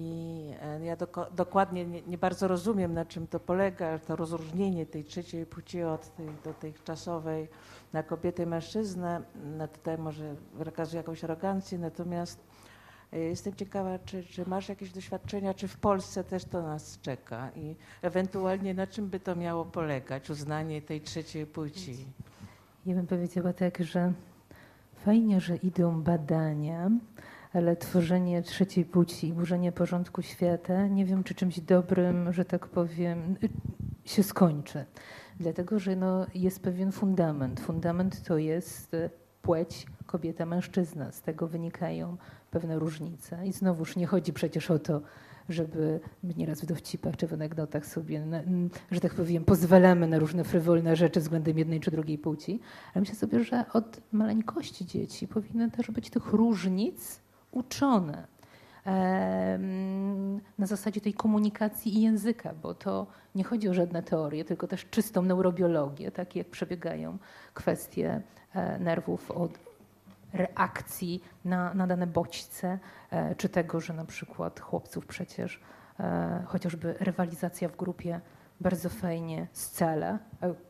[0.00, 0.96] I e, ja
[1.36, 6.16] dokładnie nie, nie bardzo rozumiem, na czym to polega, to rozróżnienie tej trzeciej płci od
[6.16, 7.48] tej dotychczasowej
[7.92, 9.22] na kobietę i mężczyznę.
[9.58, 12.40] No tutaj może wykazuję jakąś arogancję, natomiast
[13.12, 17.50] e, jestem ciekawa, czy, czy masz jakieś doświadczenia, czy w Polsce też to nas czeka
[17.56, 21.96] i ewentualnie na czym by to miało polegać, uznanie tej trzeciej płci.
[22.86, 24.12] Ja bym powiedziała tak, że
[25.04, 26.90] fajnie, że idą badania,
[27.52, 32.66] ale tworzenie trzeciej płci i burzenie porządku świata, nie wiem, czy czymś dobrym, że tak
[32.66, 33.36] powiem,
[34.04, 34.84] się skończy.
[35.40, 37.60] Dlatego, że no, jest pewien fundament.
[37.60, 39.10] Fundament to jest y,
[39.42, 41.12] płeć kobieta-mężczyzna.
[41.12, 42.16] Z tego wynikają
[42.50, 43.46] pewne różnice.
[43.46, 45.00] I znowuż nie chodzi przecież o to,
[45.48, 46.00] żeby
[46.36, 48.40] nieraz w dowcipach czy w anegdotach sobie, na,
[48.90, 52.60] że tak powiem, pozwalamy na różne frywolne rzeczy względem jednej czy drugiej płci,
[52.94, 57.20] ale myślę sobie, że od maleńkości dzieci powinny też być tych różnic
[57.50, 58.26] uczone.
[60.58, 64.86] Na zasadzie tej komunikacji i języka, bo to nie chodzi o żadne teorie, tylko też
[64.90, 67.18] czystą neurobiologię, tak jak przebiegają
[67.54, 68.22] kwestie
[68.54, 69.58] e, nerwów od
[70.32, 72.78] reakcji na, na dane bodźce,
[73.10, 75.60] e, czy tego, że na przykład chłopców przecież
[76.00, 78.20] e, chociażby rywalizacja w grupie
[78.60, 80.18] bardzo fajnie scala,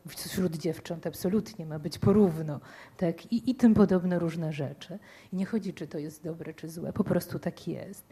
[0.07, 2.59] wśród dziewcząt absolutnie ma być porówno,
[2.97, 3.31] tak?
[3.33, 4.99] I, I tym podobne różne rzeczy.
[5.33, 8.07] I nie chodzi, czy to jest dobre, czy złe, po prostu tak jest.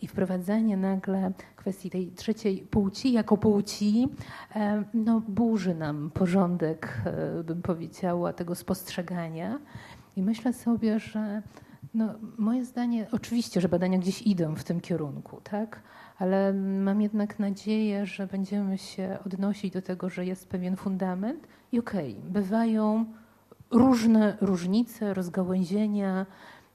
[0.00, 4.08] I wprowadzanie nagle kwestii tej trzeciej płci jako płci,
[4.94, 9.60] no, burzy nam porządek, e, bym powiedziała, tego spostrzegania.
[10.16, 11.42] I myślę sobie, że
[11.94, 15.82] no, moje zdanie, oczywiście, że badania gdzieś idą w tym kierunku, tak?
[16.18, 21.78] Ale mam jednak nadzieję, że będziemy się odnosić do tego, że jest pewien fundament i
[21.78, 23.06] okej, okay, bywają
[23.70, 26.26] różne różnice, rozgałęzienia.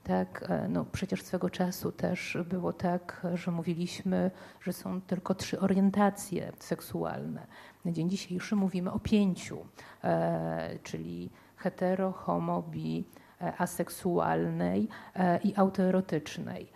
[0.04, 4.32] Tak, e, no przecież swego czasu też było tak, że mówiliśmy,
[4.62, 7.48] że są tylko trzy orientacje seksualne.
[7.86, 9.58] Na dzień dzisiejszy mówimy o pięciu,
[10.04, 13.06] e, czyli hetero, homo, bi,
[13.42, 16.72] e, aseksualnej e, i autoerotycznej.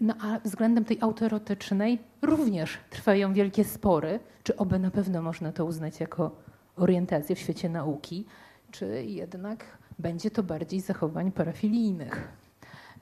[0.00, 5.64] No a względem tej autoerotycznej również trwają wielkie spory, czy oby na pewno można to
[5.64, 6.36] uznać jako
[6.76, 8.26] orientację w świecie nauki,
[8.70, 9.64] czy jednak
[9.98, 12.28] będzie to bardziej zachowań parafilijnych.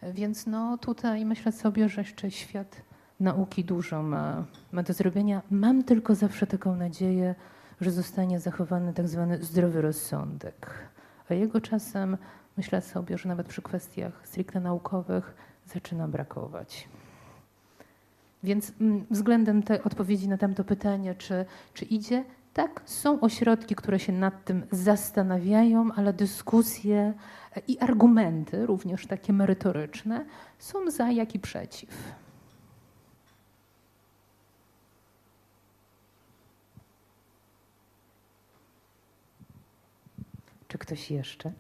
[0.03, 2.83] Więc no tutaj myślę sobie, że jeszcze świat
[3.21, 5.43] nauki dużo ma, ma do zrobienia.
[5.51, 7.35] Mam tylko zawsze taką nadzieję,
[7.81, 10.89] że zostanie zachowany tak zwany zdrowy rozsądek.
[11.31, 12.17] A jego czasem
[12.57, 15.35] myślę sobie, że nawet przy kwestiach stricte naukowych
[15.69, 16.89] zaczyna brakować.
[18.43, 21.45] Więc mm, względem tej odpowiedzi na tamto pytanie, czy,
[21.75, 27.15] czy idzie, tak, są ośrodki, które się nad tym zastanawiają, ale dyskusje
[27.69, 30.25] i argumenty, również takie merytoryczne,
[30.59, 31.91] są za, jak i przeciw.
[40.69, 41.53] Czy ktoś jeszcze?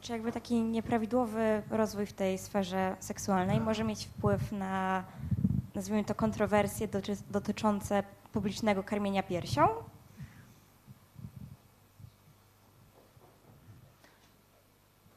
[0.00, 5.04] Czy jakby taki nieprawidłowy rozwój w tej sferze seksualnej może mieć wpływ na,
[5.74, 6.88] nazwijmy to, kontrowersje
[7.30, 9.68] dotyczące publicznego karmienia piersią?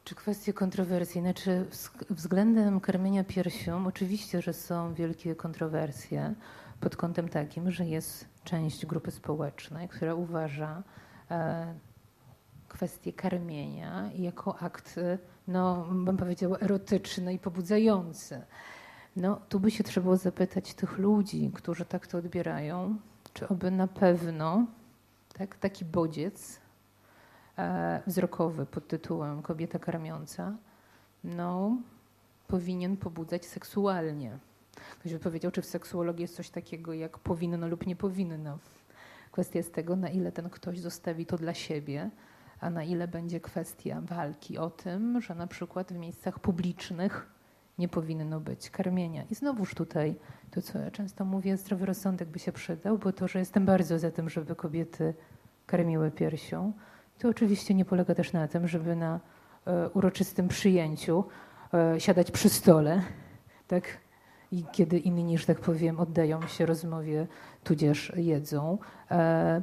[0.03, 1.21] Czy kwestie kontrowersji?
[1.21, 1.65] Znaczy,
[2.09, 6.33] względem karmienia piersią oczywiście, że są wielkie kontrowersje
[6.79, 10.83] pod kątem takim, że jest część grupy społecznej, która uważa,
[11.31, 11.73] e,
[12.71, 14.99] kwestię karmienia jako akt,
[15.47, 18.41] no, bym powiedziała, erotyczny i pobudzający.
[19.15, 22.97] No, tu by się trzeba zapytać tych ludzi, którzy tak to odbierają,
[23.33, 24.65] czy oby na pewno
[25.37, 26.59] tak, taki bodziec
[27.57, 30.53] e, wzrokowy pod tytułem Kobieta karmiąca,
[31.23, 31.77] no,
[32.47, 34.37] powinien pobudzać seksualnie.
[34.99, 38.57] Ktoś by powiedział, czy w seksuologii jest coś takiego jak powinno lub nie powinno.
[39.31, 42.09] Kwestia jest tego, na ile ten ktoś zostawi to dla siebie,
[42.61, 47.29] a na ile będzie kwestia walki o tym, że na przykład w miejscach publicznych
[47.77, 49.23] nie powinno być karmienia.
[49.31, 50.15] I znowuż tutaj
[50.51, 53.99] to, co ja często mówię, zdrowy rozsądek by się przydał, bo to, że jestem bardzo
[53.99, 55.13] za tym, żeby kobiety
[55.65, 56.73] karmiły piersią,
[57.19, 59.19] to oczywiście nie polega też na tym, żeby na
[59.65, 61.23] e, uroczystym przyjęciu
[61.73, 63.01] e, siadać przy stole,
[63.67, 63.97] tak?
[64.51, 67.27] I kiedy inni, że tak powiem, oddają się rozmowie,
[67.63, 68.77] tudzież jedzą,
[69.11, 69.61] e,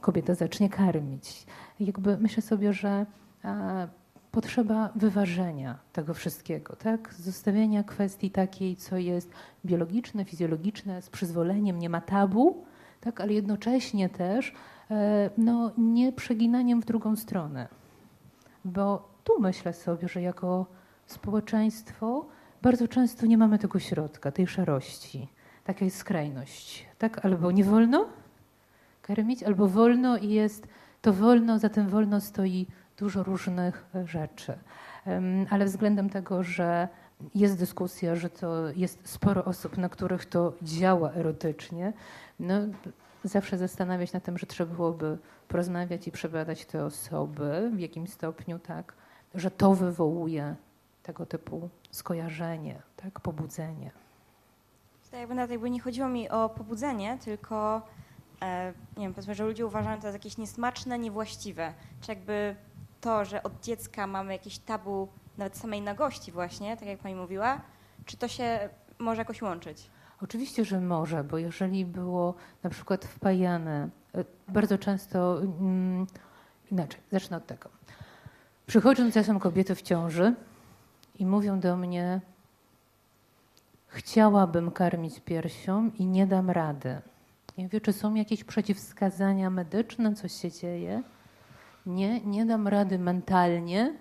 [0.00, 1.46] kobieta zacznie karmić
[1.86, 3.06] jakby myślę sobie, że
[3.44, 3.88] e,
[4.32, 7.14] potrzeba wyważenia tego wszystkiego, tak?
[7.14, 9.30] Zostawienia kwestii takiej, co jest
[9.64, 12.64] biologiczne, fizjologiczne, z przyzwoleniem, nie ma tabu,
[13.00, 13.20] tak?
[13.20, 14.54] ale jednocześnie też
[14.90, 17.68] e, no, nie przeginaniem w drugą stronę.
[18.64, 20.66] Bo tu myślę sobie, że jako
[21.06, 22.26] społeczeństwo
[22.62, 25.28] bardzo często nie mamy tego środka, tej szarości.
[25.64, 27.24] Taka jest skrajność, tak?
[27.24, 28.06] Albo nie wolno
[29.02, 30.68] karmić, albo wolno i jest
[31.02, 34.58] to wolno, za tym wolno stoi dużo różnych rzeczy.
[35.50, 36.88] Ale względem tego, że
[37.34, 41.92] jest dyskusja, że to jest sporo osób, na których to działa erotycznie,
[42.40, 42.54] no,
[43.24, 48.06] zawsze zastanawiać się nad tym, że trzeba byłoby porozmawiać i przebadać te osoby, w jakim
[48.06, 48.94] stopniu tak,
[49.34, 50.56] że to wywołuje
[51.02, 53.90] tego typu skojarzenie, tak, pobudzenie.
[55.12, 57.82] Jakby, jakby nie chodziło mi o pobudzenie, tylko
[58.96, 61.74] nie wiem, powiedzmy, że ludzie uważają to za jakieś niesmaczne, niewłaściwe.
[62.00, 62.56] Czy jakby
[63.00, 67.60] to, że od dziecka mamy jakieś tabu nawet samej nagości właśnie, tak jak pani mówiła,
[68.04, 68.68] czy to się
[68.98, 69.90] może jakoś łączyć?
[70.22, 76.06] Oczywiście, że może, bo jeżeli było na przykład wpajane, e, bardzo często mm,
[76.70, 77.68] inaczej, zacznę od tego.
[78.66, 80.34] Przychodzą czasem kobiety w ciąży
[81.18, 82.20] i mówią do mnie,
[83.86, 87.00] chciałabym karmić piersią i nie dam rady.
[87.62, 91.02] Nie czy są jakieś przeciwwskazania medyczne, coś się dzieje.
[91.86, 93.96] Nie, nie dam rady mentalnie,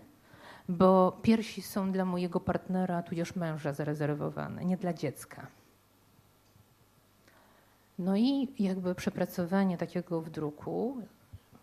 [0.70, 5.48] bo piersi są dla mojego partnera, tudzież męża zarezerwowane, nie dla dziecka.
[8.00, 10.98] No i jakby przepracowanie takiego w druku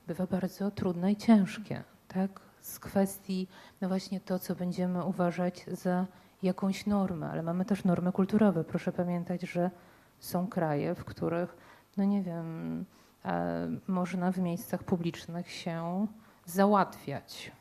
[0.07, 2.41] bywa bardzo trudne i ciężkie, tak?
[2.61, 3.49] Z kwestii,
[3.81, 6.07] no właśnie to, co będziemy uważać za
[6.43, 8.65] jakąś normę, ale mamy też normy kulturowe.
[8.65, 9.71] Proszę pamiętać, że
[10.19, 11.57] są kraje, w których,
[11.99, 12.85] no nie wiem,
[13.25, 16.07] e, można w miejscach publicznych się
[16.45, 17.53] załatwiać.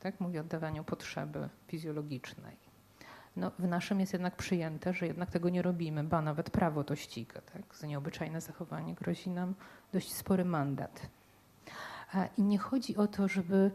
[0.00, 0.20] Tak?
[0.20, 2.56] Mówię o oddawaniu potrzeby fizjologicznej.
[3.36, 6.96] No, w naszym jest jednak przyjęte, że jednak tego nie robimy, ba nawet prawo to
[6.96, 7.40] ściga.
[7.40, 7.74] Tak?
[7.74, 9.54] Za nieobyczajne zachowanie grozi nam
[9.92, 11.10] dość spory mandat.
[12.38, 13.70] I nie chodzi o to, żeby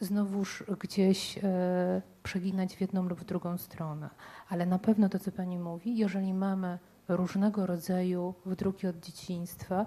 [0.00, 4.10] znowuż gdzieś e, przeginać w jedną lub w drugą stronę,
[4.48, 6.78] ale na pewno to, co Pani mówi, jeżeli mamy
[7.16, 9.86] różnego rodzaju wdruki od dzieciństwa,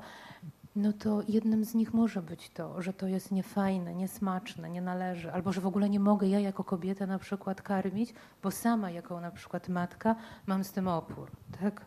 [0.75, 5.31] no to jednym z nich może być to, że to jest niefajne, niesmaczne, nie należy,
[5.31, 8.13] albo że w ogóle nie mogę ja jako kobieta na przykład karmić,
[8.43, 10.15] bo sama jako na przykład matka
[10.45, 11.85] mam z tym opór, tak?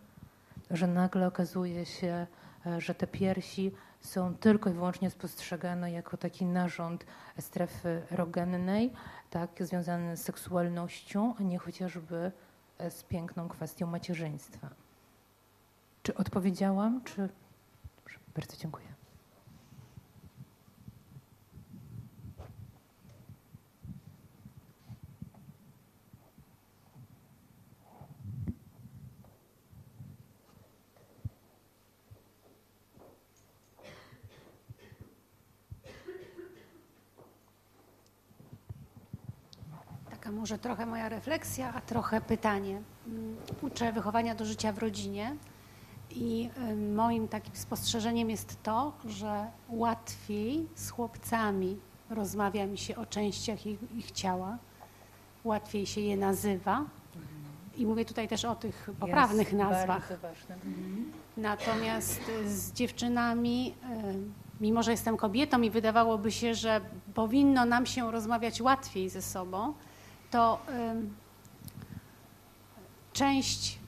[0.71, 2.27] Że nagle okazuje się,
[2.67, 7.07] e, że te piersi są tylko i wyłącznie spostrzegane jako taki narząd
[7.41, 8.93] strefy erogennej,
[9.31, 12.33] tak, związany z seksualnością, a nie chociażby
[12.79, 14.86] e, z piękną kwestią macierzyństwa.
[16.07, 17.29] Czy odpowiedziałam, czy
[18.35, 18.87] bardzo dziękuję.
[40.11, 42.83] Taka może trochę moja refleksja, a trochę pytanie.
[43.07, 45.37] Mm, uczę wychowania do życia w rodzinie
[46.17, 46.51] i
[46.95, 51.77] moim takim spostrzeżeniem jest to, że łatwiej z chłopcami
[52.11, 54.59] rozmawia mi się o częściach ich, ich ciała,
[55.45, 56.85] łatwiej się je nazywa.
[57.77, 60.13] I mówię tutaj też o tych poprawnych jest nazwach.
[60.13, 61.13] Mhm.
[61.37, 63.75] Natomiast z dziewczynami,
[64.61, 66.81] mimo że jestem kobietą i wydawałoby się, że
[67.15, 69.75] powinno nam się rozmawiać łatwiej ze sobą,
[70.31, 70.59] to
[73.13, 73.79] część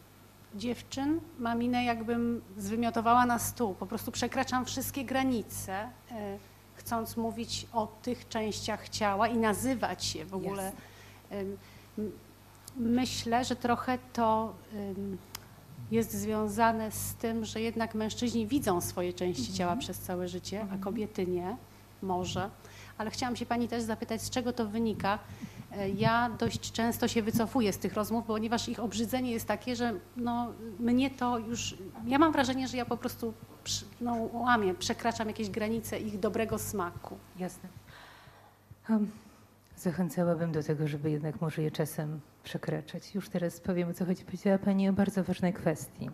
[0.55, 3.75] dziewczyn ma minę, jakbym zwymiotowała na stół.
[3.75, 5.73] Po prostu przekraczam wszystkie granice,
[6.11, 6.39] e,
[6.75, 10.73] chcąc mówić o tych częściach ciała i nazywać je w ogóle.
[12.77, 14.55] Myślę, że trochę to
[15.91, 19.59] jest związane z tym, że jednak mężczyźni widzą swoje części mhm.
[19.59, 20.81] ciała przez całe życie, a mhm.
[20.81, 21.57] kobiety nie,
[22.03, 22.51] może.
[22.99, 25.19] Ale chciałam się Pani też zapytać, z czego to wynika?
[25.73, 29.95] E, ja dość często się wycofuję z tych rozmów, ponieważ ich obrzydzenie jest takie, że
[30.17, 31.77] no, mnie to już.
[32.07, 33.35] Ja mam wrażenie, że ja po prostu
[34.01, 37.19] no, łamię, przekraczam jakieś granice ich dobrego smaku.
[37.39, 37.69] Jasne.
[38.91, 39.11] Um,
[39.77, 43.15] zachęcałabym do tego, żeby jednak może je czasem przekraczać.
[43.15, 44.25] Już teraz powiem, co chodzi.
[44.25, 46.11] Powiedziała Pani o bardzo ważnej kwestii.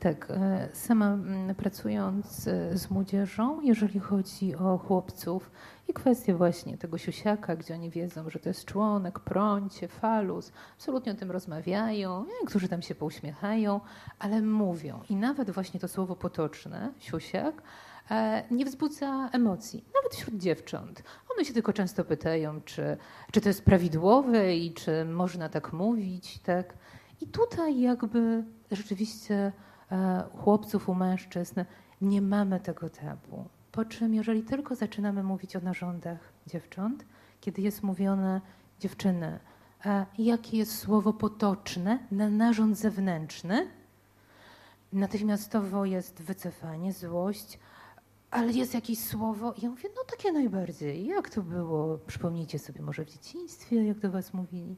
[0.00, 1.18] Tak, e, sama
[1.56, 5.50] pracując e, z młodzieżą, jeżeli chodzi o chłopców
[5.88, 11.12] i kwestię właśnie tego siusiaka, gdzie oni wiedzą, że to jest członek, prącie, falus, absolutnie
[11.12, 13.80] o tym rozmawiają, niektórzy tam się pouśmiechają,
[14.18, 15.00] ale mówią.
[15.10, 17.62] I nawet właśnie to słowo potoczne, siusiak,
[18.10, 21.02] E, nie wzbudza emocji, nawet wśród dziewcząt.
[21.34, 22.96] One się tylko często pytają, czy,
[23.32, 26.38] czy to jest prawidłowe i czy można tak mówić.
[26.38, 26.74] Tak?
[27.20, 29.52] I tutaj jakby rzeczywiście
[29.92, 31.64] e, chłopców u mężczyzn
[32.00, 33.44] nie mamy tego tabu.
[33.72, 37.04] Po czym, jeżeli tylko zaczynamy mówić o narządach dziewcząt,
[37.40, 38.40] kiedy jest mówione
[38.80, 39.38] dziewczyny,
[39.84, 43.66] a jakie jest słowo potoczne na narząd zewnętrzny,
[44.92, 47.58] natychmiastowo jest wycofanie, złość,
[48.30, 49.54] ale jest jakieś słowo.
[49.62, 51.06] Ja mówię, no takie najbardziej.
[51.06, 51.98] Jak to było?
[51.98, 54.76] Przypomnijcie sobie może w dzieciństwie, jak do was mówili.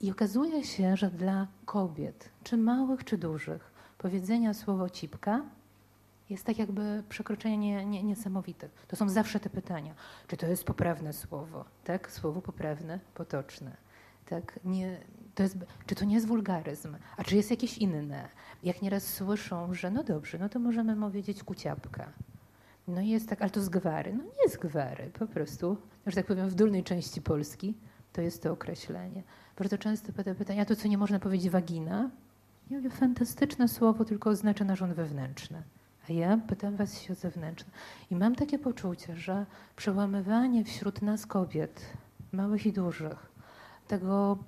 [0.00, 5.42] I okazuje się, że dla kobiet, czy małych, czy dużych, powiedzenia słowo cipka
[6.30, 8.68] jest tak jakby przekroczenie nie, niesamowite.
[8.88, 9.94] To są zawsze te pytania.
[10.26, 11.64] Czy to jest poprawne słowo?
[11.84, 12.12] Tak?
[12.12, 13.76] Słowo poprawne, potoczne.
[14.26, 14.60] Tak?
[14.64, 15.00] Nie,
[15.34, 15.56] to jest,
[15.86, 16.96] czy to nie jest wulgaryzm?
[17.16, 18.28] A czy jest jakieś inne?
[18.62, 22.12] Jak nieraz słyszą, że no dobrze, no to możemy powiedzieć kuciapka.
[22.88, 24.12] No jest tak, ale to z gwary.
[24.12, 25.76] No nie z gwary, po prostu,
[26.06, 27.74] że tak powiem, w dolnej części Polski
[28.12, 29.22] to jest to określenie.
[29.58, 32.10] Bardzo często pada pytania, to co nie można powiedzieć wagina?
[32.70, 35.62] Ja mówię, fantastyczne słowo, tylko oznacza narząd wewnętrzny.
[36.08, 37.72] Ja pytam was się o zewnętrzne.
[38.10, 39.46] I mam takie poczucie, że
[39.76, 41.86] przełamywanie wśród nas kobiet,
[42.32, 43.32] małych i dużych,
[43.88, 44.38] tego,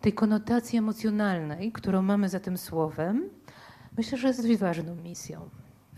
[0.00, 3.28] tej konotacji emocjonalnej, którą mamy za tym słowem,
[3.96, 5.48] myślę, że jest dość ważną misją.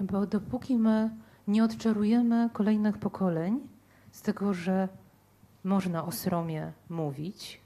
[0.00, 1.10] Bo dopóki my
[1.48, 3.60] nie odczarujemy kolejnych pokoleń,
[4.12, 4.88] z tego, że
[5.64, 7.60] można o sromie mówić,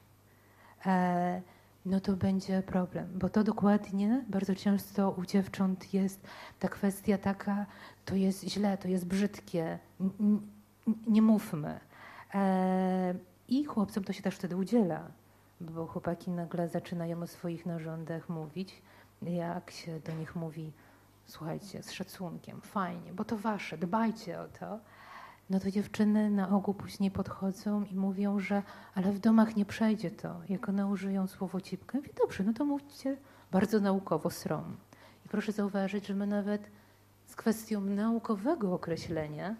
[0.87, 1.43] e,
[1.87, 6.26] no to będzie problem, bo to dokładnie bardzo często u dziewcząt jest
[6.59, 7.66] ta kwestia taka,
[8.05, 9.78] to jest źle, to jest brzydkie,
[11.07, 11.80] nie mówmy.
[12.34, 13.14] E,
[13.49, 15.09] I chłopcom to się też wtedy udziela,
[15.61, 18.82] bo chłopaki nagle zaczynają o swoich narządach mówić,
[19.22, 20.72] jak się do nich mówi,
[21.26, 24.78] słuchajcie, z szacunkiem, fajnie, bo to wasze, dbajcie o to.
[25.51, 28.62] No to dziewczyny na ogół później podchodzą i mówią, że
[28.94, 30.40] ale w domach nie przejdzie to.
[30.49, 33.16] Jak one użyją słowo cipkę, mówię, dobrze, no to mówcie
[33.53, 34.76] bardzo naukowo srom.
[35.26, 36.70] I proszę zauważyć, że my nawet
[37.26, 39.57] z kwestią naukowego określenia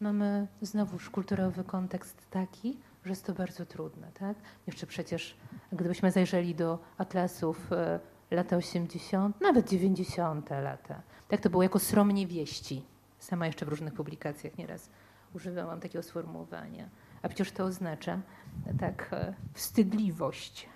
[0.00, 4.10] mamy znowuż kulturowy kontekst taki, że jest to bardzo trudne.
[4.14, 4.36] Tak?
[4.66, 5.36] Jeszcze przecież,
[5.72, 10.50] gdybyśmy zajrzeli do atlasów e, lata 80., nawet 90.
[10.50, 12.84] lata, tak to było jako srom niewieści.
[13.18, 14.88] Sama jeszcze w różnych publikacjach nieraz
[15.34, 16.88] używałam takiego sformułowania.
[17.22, 18.20] A przecież to oznacza
[18.66, 20.68] e, tak e, wstydliwość.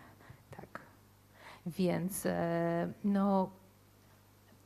[0.50, 0.80] Tak.
[1.66, 3.50] Więc e, no,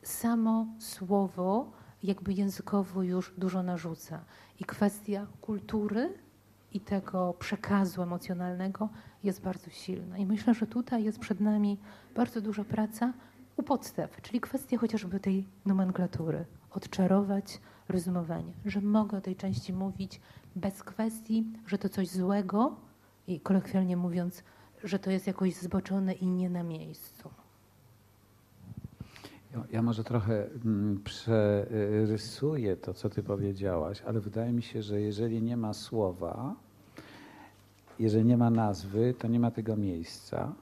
[0.03, 1.70] samo słowo
[2.03, 4.24] jakby językowo już dużo narzuca.
[4.61, 6.14] I kwestia kultury
[6.72, 8.88] i tego przekazu emocjonalnego
[9.24, 10.18] jest bardzo silna.
[10.18, 11.78] I myślę, że tutaj jest przed nami
[12.14, 13.12] bardzo duża praca
[13.57, 16.45] u podstaw, czyli kwestia chociażby tej nomenklatury.
[16.70, 17.61] Odczarować
[17.91, 20.20] rozumowanie, że mogę o tej części mówić
[20.57, 22.76] bez kwestii, że to coś złego
[23.26, 24.43] i kolokwialnie mówiąc,
[24.84, 27.30] że to jest jakoś zboczone i nie na miejscu.
[29.55, 35.01] Ja- Ja może trochę mm, przerysuję to, co ty powiedziałaś, ale wydaje mi się, że
[35.01, 36.55] jeżeli nie ma słowa,
[37.99, 40.53] jeżeli nie ma nazwy, to nie ma tego miejsca.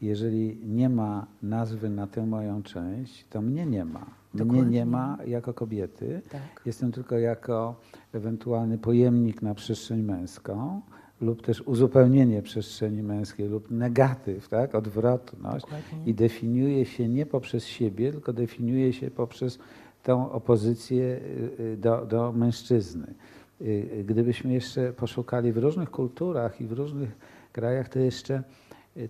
[0.00, 4.06] Jeżeli nie ma nazwy na tę moją część, to mnie nie ma.
[4.34, 4.70] Mnie Dokładnie.
[4.70, 6.22] nie ma jako kobiety.
[6.30, 6.62] Tak.
[6.66, 7.74] Jestem tylko jako
[8.12, 10.80] ewentualny pojemnik na przestrzeń męską
[11.20, 14.74] lub też uzupełnienie przestrzeni męskiej lub negatyw, tak?
[14.74, 15.98] odwrotność Dokładnie.
[16.06, 19.58] i definiuje się nie poprzez siebie, tylko definiuje się poprzez
[20.02, 21.20] tą opozycję
[21.60, 23.14] y, y, do, do mężczyzny.
[23.60, 27.16] Y, Gdybyśmy jeszcze poszukali w różnych kulturach i w różnych
[27.52, 28.42] krajach, to jeszcze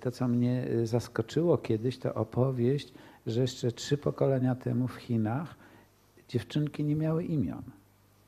[0.01, 2.95] to, co mnie zaskoczyło kiedyś, to opowieść,
[3.29, 5.55] że jeszcze trzy pokolenia temu w Chinach
[6.29, 7.63] dziewczynki nie miały imion.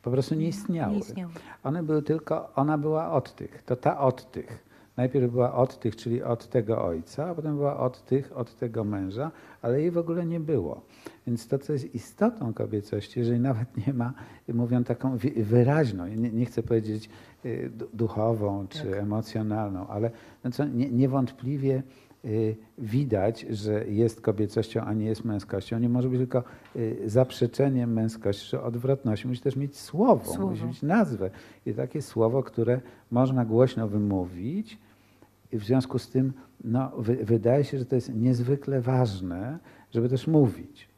[0.03, 0.93] Po prostu nie istniały.
[0.93, 1.33] Nie istniały.
[1.65, 4.71] One były tylko, ona była od tych, to ta od tych.
[4.97, 8.85] Najpierw była od tych, czyli od tego ojca, a potem była od tych, od tego
[8.85, 9.31] męża,
[9.63, 10.81] ale jej w ogóle nie było.
[11.27, 14.13] Więc to, co jest istotą kobiecości, jeżeli nawet nie ma,
[14.49, 17.11] mówią taką wyraźną, nie, nie chcę powiedzieć
[17.45, 18.99] y, du- duchową czy Tak.
[18.99, 20.11] emocjonalną, ale
[20.45, 21.83] no co, nie, niewątpliwie
[22.79, 25.79] widać, że jest kobiecością, a nie jest męskością.
[25.79, 26.45] Nie może być tylko
[26.77, 29.29] y, zaprzeczeniem męskości czy odwrotności.
[29.29, 30.51] Musi też mieć słowo, Słowo.
[30.51, 31.31] musi mieć nazwę.
[31.66, 34.79] I takie słowo, które można głośno wymówić.
[35.53, 36.33] I w związku z tym
[36.64, 39.59] no, wy, wydaje się, że to jest niezwykle ważne,
[39.93, 40.89] żeby też mówić.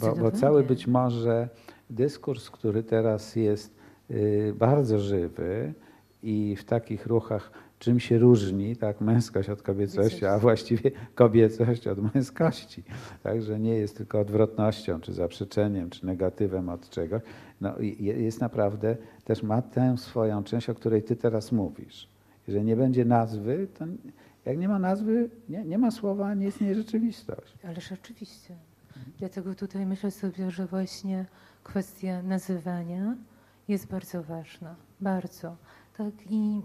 [0.00, 1.48] Bo, bo cały być może
[1.90, 3.76] dyskurs, który teraz jest
[4.10, 5.74] y, bardzo żywy
[6.22, 12.14] i w takich ruchach, czym się różni tak, męskość od kobiecości, a właściwie kobiecość od
[12.14, 12.82] męskości.
[13.22, 17.22] Także nie jest tylko odwrotnością, czy zaprzeczeniem, czy negatywem od czegoś.
[17.60, 22.08] No, jest naprawdę, też ma tę swoją część, o której ty teraz mówisz.
[22.48, 23.84] Jeżeli nie będzie nazwy, to
[24.44, 27.58] jak nie ma nazwy, nie, nie ma słowa, nie istnieje rzeczywistość.
[27.64, 28.54] Ależ oczywiście.
[29.18, 31.24] Dlatego tutaj myślę sobie, że właśnie
[31.64, 33.16] kwestia nazywania
[33.68, 34.76] jest bardzo ważna.
[35.00, 35.56] Bardzo.
[35.96, 36.62] Tak, i,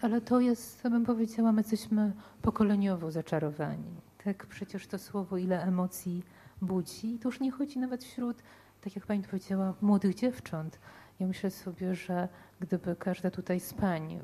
[0.00, 2.12] ale to jest, co bym powiedziała, my jesteśmy
[2.42, 4.00] pokoleniowo zaczarowani.
[4.24, 6.22] Tak, przecież to słowo ile emocji
[6.62, 7.14] budzi.
[7.14, 8.36] I to już nie chodzi nawet wśród,
[8.80, 10.78] tak jak pani powiedziała, młodych dziewcząt.
[11.20, 12.28] Ja myślę sobie, że
[12.60, 14.20] gdyby każda tutaj z pań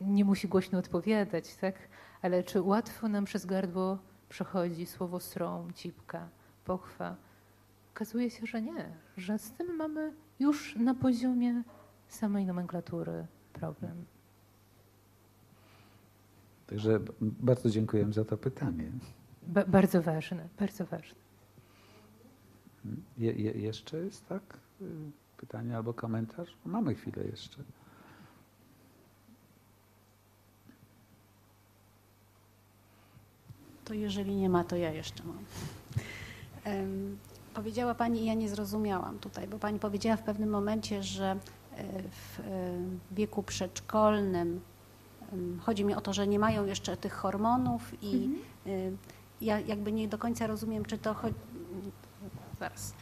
[0.00, 1.74] nie musi głośno odpowiadać, tak?
[2.22, 6.28] Ale czy łatwo nam przez gardło przechodzi słowo strom, cipka,
[6.64, 7.16] pochwa?
[7.94, 11.62] Okazuje się, że nie, że z tym mamy już na poziomie
[12.08, 13.26] samej nomenklatury
[13.60, 14.04] problem.
[16.66, 18.92] Także bardzo dziękuję za to pytanie.
[19.42, 21.18] Ba- bardzo ważne, bardzo ważne.
[23.18, 24.42] Je, je, jeszcze jest tak?
[25.36, 26.56] Pytanie albo komentarz?
[26.66, 27.62] Mamy chwilę jeszcze.
[33.84, 35.38] To jeżeli nie ma, to ja jeszcze mam.
[37.54, 41.36] Powiedziała Pani, i ja nie zrozumiałam tutaj, bo Pani powiedziała w pewnym momencie, że
[42.10, 42.44] w e,
[43.10, 44.60] wieku przedszkolnym
[45.60, 48.30] chodzi mi o to, że nie mają jeszcze tych hormonów i
[48.66, 48.70] e,
[49.40, 51.34] ja jakby nie do końca rozumiem, czy to chodzi.
[52.58, 52.94] Zaraz.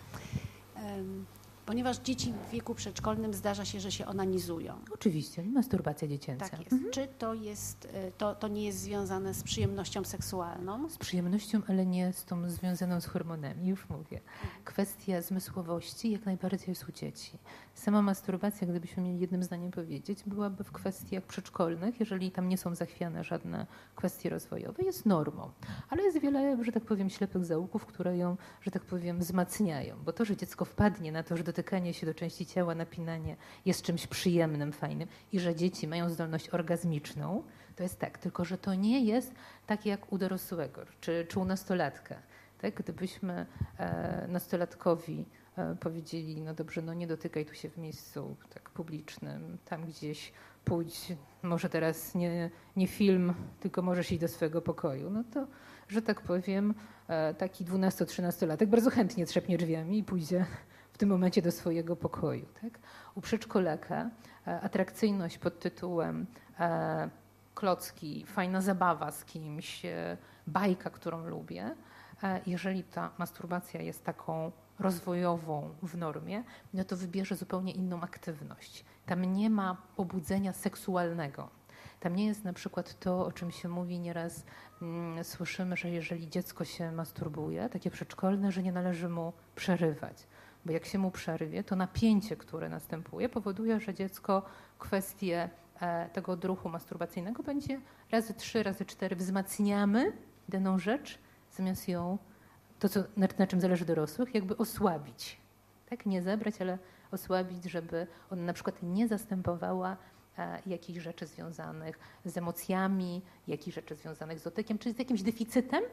[1.67, 4.75] Ponieważ dzieci w wieku przedszkolnym zdarza się, że się onanizują.
[4.95, 6.49] Oczywiście, masturbacja dziecięca.
[6.49, 6.85] Tak jest.
[6.91, 10.89] Czy to, jest, y, to, to nie jest związane z przyjemnością seksualną?
[10.89, 14.21] Z przyjemnością, ale nie z tą związaną z hormonami, już mówię.
[14.65, 17.39] Kwestia zmysłowości jak najbardziej jest u dzieci.
[17.75, 22.75] Sama masturbacja, gdybyśmy mieli jednym zdaniem powiedzieć, byłaby w kwestiach przedszkolnych, jeżeli tam nie są
[22.75, 25.51] zachwiane żadne kwestie rozwojowe, jest normą.
[25.91, 29.97] Ale jest wiele, że tak powiem, ślepych zaułków, które ją, że tak powiem, wzmacniają.
[30.05, 33.83] Bo to, że dziecko wpadnie na to, że dotykanie się do części ciała, napinanie jest
[33.83, 37.43] czymś przyjemnym, fajnym i że dzieci mają zdolność orgazmiczną,
[37.77, 38.19] to jest tak.
[38.19, 39.35] Tylko, że to nie jest
[39.67, 42.15] takie jak u dorosłego czy, czy u nastolatka.
[42.59, 42.75] Tak?
[42.75, 43.47] Gdybyśmy
[43.79, 45.25] e, nastolatkowi
[45.57, 50.33] e, powiedzieli, no dobrze, no nie dotykaj tu się w miejscu tak publicznym, tam gdzieś
[50.65, 55.47] pójdź, może teraz nie, nie film, tylko możesz iść do swojego pokoju, no to,
[55.89, 56.75] że tak powiem,
[57.09, 60.47] e, taki 12-13-latek bardzo chętnie trzepnie drzwiami i pójdzie
[60.97, 62.47] w tym momencie do swojego pokoju.
[62.63, 62.79] Tak?
[63.15, 64.11] U przedszkolaka
[64.47, 66.27] e, atrakcyjność pod tytułem
[66.61, 67.11] e,
[67.55, 70.17] klocki, fajna zabawa z kimś, e,
[70.47, 71.75] bajka, którą lubię,
[72.47, 76.45] jeżeli ta masturbacja jest taką rozwojową w normie,
[76.75, 78.85] no to wybierze zupełnie inną aktywność.
[79.07, 81.51] Tam nie ma pobudzenia seksualnego.
[82.01, 84.45] Tam nie jest na przykład to, o czym się mówi nieraz,
[84.83, 90.27] mm, słyszymy, że jeżeli dziecko się masturbuje, takie przedszkolne, że nie należy mu przerywać.
[90.67, 94.43] Bo jak się mu przerwie, to napięcie, które następuje, powoduje, że dziecko
[94.79, 95.51] kwestię
[95.81, 100.13] e, tego odruchu masturbacyjnego będzie razy trzy, razy cztery wzmacniamy
[100.49, 101.19] daną rzecz,
[101.53, 102.19] zamiast ją,
[102.79, 105.41] to co, na, czym zależy dorosłych, jakby osłabić.
[105.91, 106.07] Tak?
[106.07, 106.79] Nie zebrać, ale
[107.13, 109.97] osłabić, żeby ona na przykład nie zastępowała
[110.39, 115.85] e, jakichś rzeczy związanych z emocjami, jakichś rzeczy związanych z dotykiem, czy z jakimś deficytem,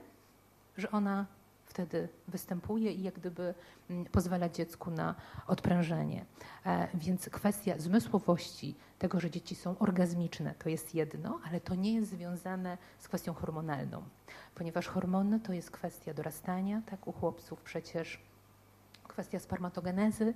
[0.78, 1.26] że ona
[1.74, 3.53] wtedy występuje i jak gdyby
[3.89, 5.15] mm, pozwala dziecku na
[5.47, 6.26] odprężenie.
[6.65, 11.93] E, Więc kwestia zmysłowości, tego, że dzieci są orgazmiczne, to jest jedno, ale to nie
[11.93, 14.03] jest związane z kwestią hormonalną,
[14.55, 18.19] ponieważ hormony to jest kwestia dorastania, tak u chłopców przecież
[19.07, 20.34] kwestia spermatogenezy,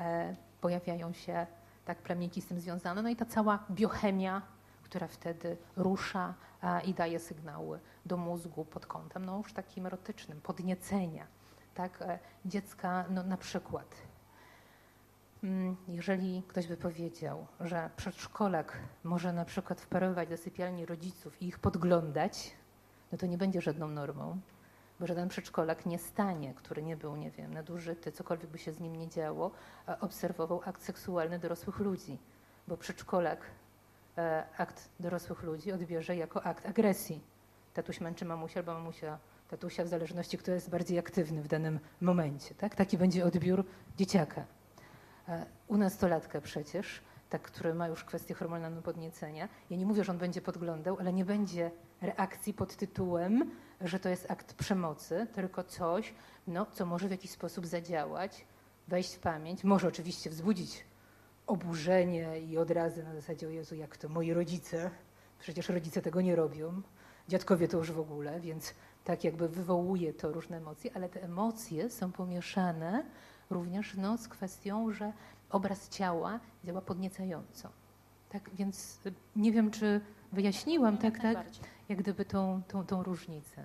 [0.00, 1.46] e, pojawiają się
[1.84, 4.42] tak plemniki z tym związane, no i ta cała biochemia,
[4.88, 10.40] która wtedy rusza e, i daje sygnały do mózgu pod kątem no już takim erotycznym,
[10.40, 11.26] podniecenia.
[11.74, 12.02] Tak?
[12.02, 13.94] E, Dziecka, no na przykład,
[15.44, 21.46] mm, jeżeli ktoś by powiedział, że przedszkolak może na przykład wparować do sypialni rodziców i
[21.46, 22.52] ich podglądać,
[23.12, 24.40] no to nie będzie żadną normą,
[25.00, 28.80] bo żaden przedszkolak nie stanie, który nie był, nie wiem, nadużyty, cokolwiek by się z
[28.80, 29.50] nim nie działo,
[29.86, 32.18] a obserwował akt seksualny dorosłych ludzi,
[32.68, 33.48] bo przedszkolak e,
[34.58, 37.20] akt dorosłych ludzi odbierze jako akt agresji.
[37.74, 42.54] Tatuś męczy mamusia albo mamusia tatusia, w zależności kto jest bardziej aktywny w danym momencie.
[42.54, 42.74] Tak?
[42.74, 43.64] Taki będzie odbiór
[43.96, 44.44] dzieciaka.
[45.28, 47.00] E, U nastolatka przecież,
[47.30, 51.12] tak, który ma już kwestię hormonalnego podniecenia, ja nie mówię, że on będzie podglądał, ale
[51.12, 51.70] nie będzie
[52.02, 53.50] reakcji pod tytułem,
[53.80, 56.14] że to jest akt przemocy, tylko coś,
[56.46, 58.44] no, co może w jakiś sposób zadziałać,
[58.88, 60.84] wejść w pamięć, może oczywiście wzbudzić
[61.48, 64.90] oburzenie i odrazy na zasadzie, o Jezu, jak to moi rodzice,
[65.38, 66.82] przecież rodzice tego nie robią,
[67.28, 68.74] dziadkowie to już w ogóle, więc
[69.04, 73.04] tak jakby wywołuje to różne emocje, ale te emocje są pomieszane
[73.50, 75.12] również no, z kwestią, że
[75.50, 77.68] obraz ciała działa podniecająco.
[78.28, 79.00] Tak więc
[79.36, 80.00] nie wiem, czy
[80.32, 81.46] wyjaśniłam tak, tak,
[81.88, 83.64] jak gdyby tą, tą, tą różnicę.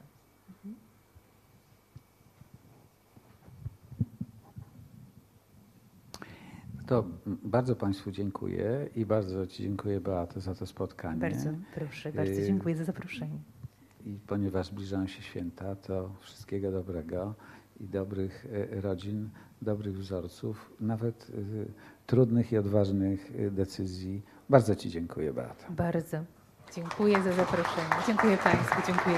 [6.88, 7.05] To
[7.43, 11.19] bardzo Państwu dziękuję i bardzo Ci dziękuję Beato za to spotkanie.
[11.19, 13.38] Bardzo proszę, bardzo Y, dziękuję za zaproszenie.
[14.05, 17.34] I ponieważ zbliżają się święta, to wszystkiego dobrego
[17.80, 18.45] i dobrych
[18.76, 19.30] e, rodzin,
[19.61, 21.65] dobrych wzorców, nawet e,
[22.07, 24.22] trudnych i odważnych decyzji.
[24.49, 25.65] Bardzo Ci dziękuję, Beata.
[25.69, 26.18] Bardzo
[26.76, 27.88] dziękuję za zaproszenie.
[28.07, 29.18] Dziękuję Państwu, dziękuję.